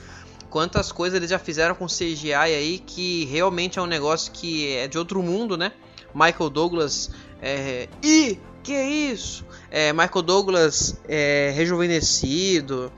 [0.56, 4.88] quantas coisas eles já fizeram com CGI aí que realmente é um negócio que é
[4.88, 5.70] de outro mundo, né?
[6.14, 7.10] Michael Douglas
[7.42, 9.44] é, e que é isso?
[9.70, 12.90] É, Michael Douglas é, rejuvenescido.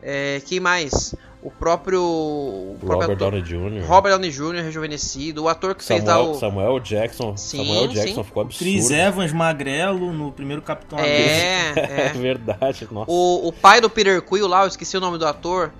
[0.00, 1.12] É, quem mais?
[1.42, 3.84] O próprio, o próprio Robert Downey Jr.
[3.88, 4.62] Robert Downey Jr.
[4.62, 5.42] rejuvenescido.
[5.42, 6.34] O ator que Samuel, fez lá o.
[6.36, 7.36] Samuel Jackson.
[7.36, 8.24] Sim, Samuel Jackson sim.
[8.24, 8.70] ficou absurdo.
[8.70, 11.80] Chris Evans magrelo no primeiro Capitão é, América.
[11.92, 12.86] É, é verdade.
[12.88, 13.10] Nossa.
[13.10, 15.72] O, o pai do Peter Quill lá, eu esqueci o nome do ator.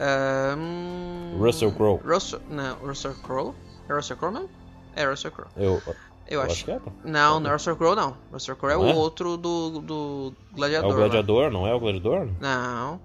[0.00, 1.38] Um...
[1.38, 2.00] Russell Crowe.
[2.04, 3.54] Russell, não, Russell Crowe?
[3.88, 4.48] É Russell Crowe não?
[4.96, 5.50] É Russell Crowe.
[5.56, 5.94] Eu, eu,
[6.28, 6.52] eu acho.
[6.52, 6.80] acho que é.
[7.04, 8.16] Não, não é Russell Crowe não.
[8.32, 8.94] Russell Crowe é o é?
[8.94, 10.90] outro do, do Gladiador.
[10.90, 11.50] É o Gladiador, lá.
[11.50, 12.28] não é o Gladiador?
[12.40, 13.00] Não.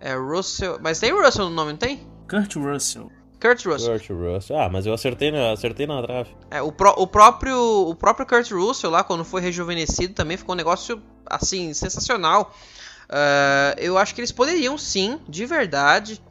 [0.00, 0.78] É Russell.
[0.80, 2.06] Mas tem Russell no nome, não tem?
[2.28, 3.10] Kurt Russell.
[3.40, 3.98] Kurt Russell.
[3.98, 4.58] Kurt Russell.
[4.58, 6.30] Ah, mas eu acertei na, acertei na trave.
[6.50, 10.54] É, o, pro, o, próprio, o próprio Kurt Russell lá, quando foi rejuvenescido, também ficou
[10.54, 12.54] um negócio, assim, sensacional.
[13.10, 16.22] Uh, eu acho que eles poderiam sim, de verdade,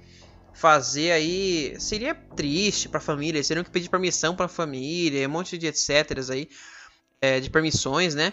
[0.54, 1.76] fazer aí.
[1.78, 6.18] Seria triste pra família, eles teriam que pedir permissão pra família, um monte de etc.
[6.32, 6.48] aí,
[7.22, 8.32] é, de permissões, né?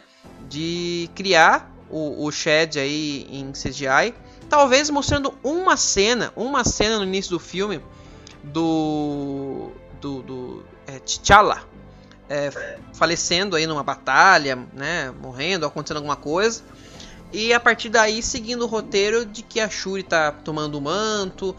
[0.48, 4.14] De criar o, o Shed aí em CGI.
[4.48, 7.82] Talvez mostrando uma cena, uma cena no início do filme
[8.44, 9.72] do.
[10.00, 10.22] do.
[10.22, 11.64] do é, T'Challa.
[12.28, 15.12] É, falecendo aí numa batalha, né?
[15.20, 16.62] Morrendo, acontecendo alguma coisa.
[17.36, 21.54] E a partir daí, seguindo o roteiro de que a Shuri tá tomando o manto.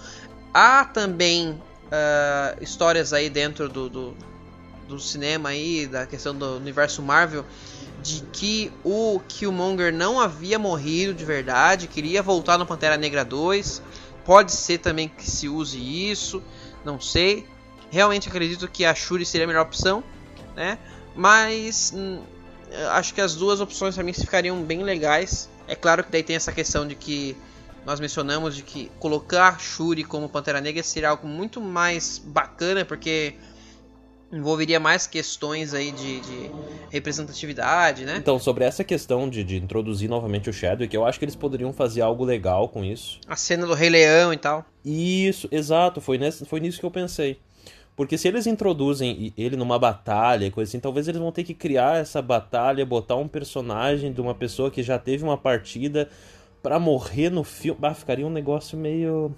[0.52, 4.18] Há também uh, histórias aí dentro do, do,
[4.88, 7.46] do, cinema aí, da questão do universo Marvel,
[8.02, 13.80] de que o Killmonger não havia morrido de verdade, queria voltar no Pantera Negra 2.
[14.26, 16.42] Pode ser também que se use isso,
[16.84, 17.46] não sei.
[17.92, 20.04] Realmente acredito que a Shuri seria a melhor opção,
[20.56, 20.80] né?
[21.16, 22.24] Mas hum,
[22.94, 25.48] acho que as duas opções para mim ficariam bem legais.
[25.68, 27.36] É claro que daí tem essa questão de que
[27.86, 33.36] nós mencionamos de que colocar Shuri como Pantera Negra seria algo muito mais bacana, porque
[34.32, 36.52] envolveria mais questões aí de, de,
[36.90, 38.18] representatividade, né?
[38.18, 41.72] Então, sobre essa questão de, de introduzir novamente o Chadwick, eu acho que eles poderiam
[41.72, 43.20] fazer algo legal com isso.
[43.28, 44.66] A cena do Rei Leão e tal.
[44.84, 47.40] Isso, exato, foi, nesse, foi nisso que eu pensei.
[47.98, 51.98] Porque se eles introduzem ele numa batalha, coisa assim, talvez eles vão ter que criar
[51.98, 56.08] essa batalha, botar um personagem de uma pessoa que já teve uma partida
[56.62, 57.80] para morrer no filme.
[57.82, 59.36] Ah, ficaria um negócio meio.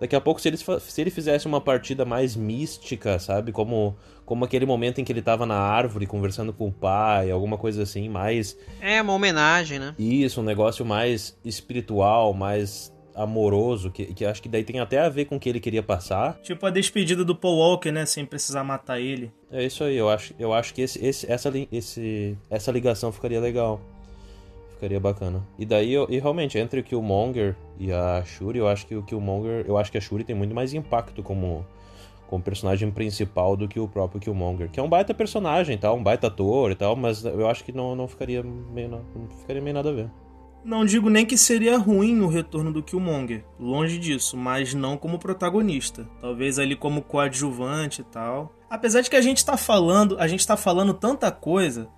[0.00, 3.50] Daqui a pouco, se, eles, se ele fizesse uma partida mais mística, sabe?
[3.50, 7.58] Como, como aquele momento em que ele tava na árvore conversando com o pai, alguma
[7.58, 8.56] coisa assim, mais.
[8.80, 9.96] É, uma homenagem, né?
[9.98, 15.08] Isso, um negócio mais espiritual, mais amoroso, que, que acho que daí tem até a
[15.08, 16.38] ver com o que ele queria passar.
[16.40, 18.06] Tipo a despedida do Paul Walker, né?
[18.06, 19.32] Sem precisar matar ele.
[19.50, 23.40] É isso aí, eu acho, eu acho que esse, esse, essa, esse, essa ligação ficaria
[23.40, 23.80] legal.
[24.74, 25.44] Ficaria bacana.
[25.58, 29.02] E daí, eu, e realmente, entre o Killmonger e a Shuri, eu acho que o
[29.02, 29.64] Killmonger.
[29.66, 31.66] Eu acho que a Shuri tem muito mais impacto como,
[32.28, 34.70] como personagem principal do que o próprio Killmonger.
[34.70, 37.72] Que é um baita personagem tal, um baita ator e tal, mas eu acho que
[37.72, 38.88] não, não ficaria meio.
[38.88, 40.10] Não, não ficaria meio nada a ver.
[40.68, 45.18] Não digo nem que seria ruim o retorno do Killmonger, longe disso, mas não como
[45.18, 46.06] protagonista.
[46.20, 48.54] Talvez ali como coadjuvante e tal.
[48.68, 51.88] Apesar de que a gente tá falando, a gente tá falando tanta coisa,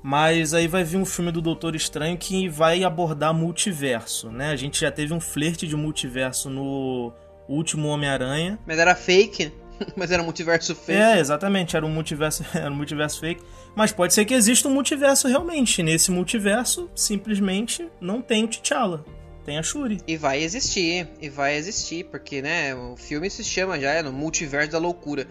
[0.00, 4.52] mas aí vai vir um filme do Doutor Estranho que vai abordar multiverso, né?
[4.52, 7.12] A gente já teve um flerte de multiverso no
[7.48, 8.60] último Homem-Aranha.
[8.64, 9.52] Mas era fake,
[9.96, 10.98] mas era um multiverso fake.
[10.98, 13.42] É, exatamente, era um multiverso, era um multiverso fake.
[13.74, 15.82] Mas pode ser que exista um multiverso realmente.
[15.82, 19.04] Nesse multiverso, simplesmente não tem o T'Challa.
[19.44, 19.98] Tem a Shuri.
[20.06, 24.12] E vai existir, e vai existir, porque, né, o filme se chama já, é no
[24.12, 25.26] Multiverso da Loucura.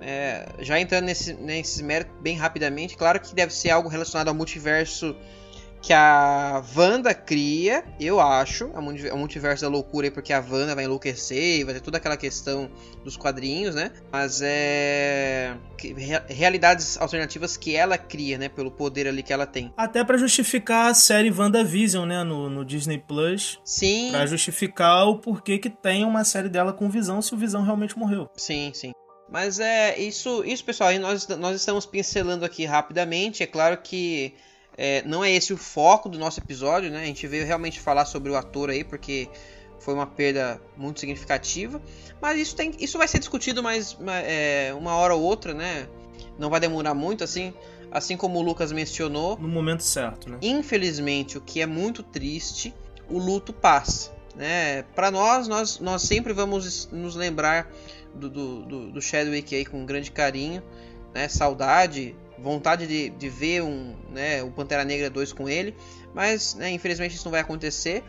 [0.00, 4.34] É, já entrando nesse, nesse mérito bem rapidamente, claro que deve ser algo relacionado ao
[4.34, 5.16] multiverso
[5.82, 10.76] que a Wanda cria, eu acho, é um multiverso da loucura aí, porque a Wanda
[10.76, 12.70] vai enlouquecer, vai ter toda aquela questão
[13.04, 13.90] dos quadrinhos, né?
[14.10, 15.56] Mas é.
[16.28, 18.48] realidades alternativas que ela cria, né?
[18.48, 19.74] Pelo poder ali que ela tem.
[19.76, 22.22] Até para justificar a série WandaVision, né?
[22.22, 23.58] No, no Disney Plus.
[23.64, 24.12] Sim.
[24.12, 27.98] Pra justificar o porquê que tem uma série dela com Visão se o Visão realmente
[27.98, 28.30] morreu.
[28.36, 28.92] Sim, sim.
[29.28, 33.42] Mas é isso, isso pessoal, aí nós, nós estamos pincelando aqui rapidamente.
[33.42, 34.34] É claro que
[34.76, 37.02] é, não é esse o foco do nosso episódio, né?
[37.02, 39.28] A gente veio realmente falar sobre o ator aí, porque
[39.78, 41.80] foi uma perda muito significativa.
[42.20, 45.88] Mas isso, tem, isso vai ser discutido mais é, uma hora ou outra, né?
[46.38, 47.52] não vai demorar muito assim,
[47.90, 49.38] assim como o Lucas mencionou.
[49.38, 50.38] No momento certo, né?
[50.42, 52.74] Infelizmente, o que é muito triste,
[53.08, 54.12] o luto passa.
[54.34, 54.82] Né?
[54.94, 57.70] Para nós, nós, nós sempre vamos nos lembrar
[58.14, 60.62] do, do, do, Chadwick aí com grande carinho,
[61.14, 61.28] né?
[61.28, 65.74] saudade, vontade de, de ver um, né, o Pantera Negra 2 com ele,
[66.14, 68.02] mas né, infelizmente isso não vai acontecer.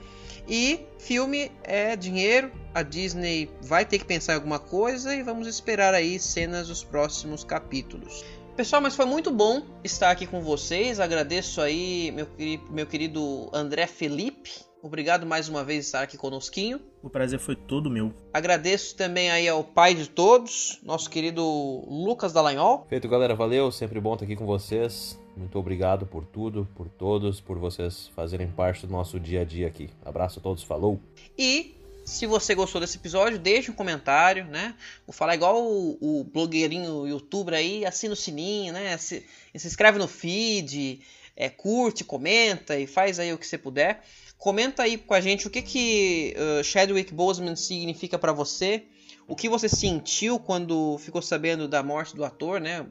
[0.48, 5.48] E filme é dinheiro, a Disney vai ter que pensar em alguma coisa e vamos
[5.48, 8.26] esperar aí cenas dos próximos capítulos.
[8.56, 11.00] Pessoal, mas foi muito bom estar aqui com vocês.
[11.00, 12.28] Agradeço aí meu,
[12.70, 14.52] meu querido André Felipe.
[14.84, 16.82] Obrigado mais uma vez por estar aqui conosquinho.
[17.02, 18.14] O prazer foi todo meu.
[18.34, 21.42] Agradeço também aí ao pai de todos, nosso querido
[21.88, 22.86] Lucas Dallagnol.
[22.90, 23.34] Feito, galera.
[23.34, 23.72] Valeu.
[23.72, 25.18] Sempre bom estar aqui com vocês.
[25.38, 29.68] Muito obrigado por tudo, por todos, por vocês fazerem parte do nosso dia a dia
[29.68, 29.90] aqui.
[30.04, 31.00] Abraço a todos, falou!
[31.38, 34.76] E se você gostou desse episódio, deixe um comentário, né?
[35.08, 38.98] Vou falar igual o, o blogueirinho youtuber aí, assina o sininho, né?
[38.98, 39.26] Se,
[39.56, 41.00] se inscreve no feed,
[41.38, 44.04] é, curte, comenta e faz aí o que você puder.
[44.44, 48.84] Comenta aí com a gente o que que uh, Chadwick Boseman significa para você
[49.26, 52.86] o que você sentiu quando ficou sabendo da morte do ator, né?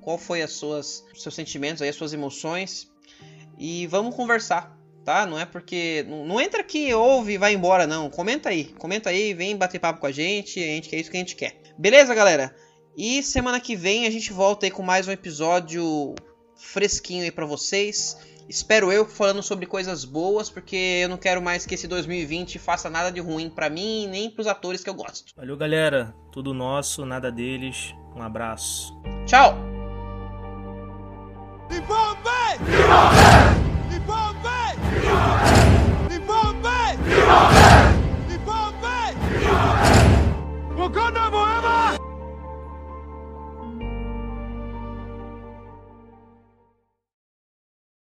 [0.00, 2.90] Qual foi as suas seus sentimentos aí, as suas emoções?
[3.58, 4.74] E vamos conversar,
[5.04, 5.26] tá?
[5.26, 8.08] Não é porque não, não entra aqui, ouve e vai embora não.
[8.08, 11.16] Comenta aí, comenta aí, vem bater papo com a gente, a gente quer isso que
[11.18, 11.60] a gente quer.
[11.76, 12.56] Beleza, galera?
[12.96, 16.14] E semana que vem a gente volta aí com mais um episódio
[16.56, 18.16] fresquinho aí para vocês.
[18.48, 22.88] Espero eu falando sobre coisas boas, porque eu não quero mais que esse 2020 faça
[22.88, 25.32] nada de ruim para mim nem para os atores que eu gosto.
[25.36, 26.14] Valeu, galera.
[26.30, 27.94] Tudo nosso, nada deles.
[28.14, 28.96] Um abraço.
[29.26, 29.56] Tchau.
[40.76, 41.55] Wakanda forever!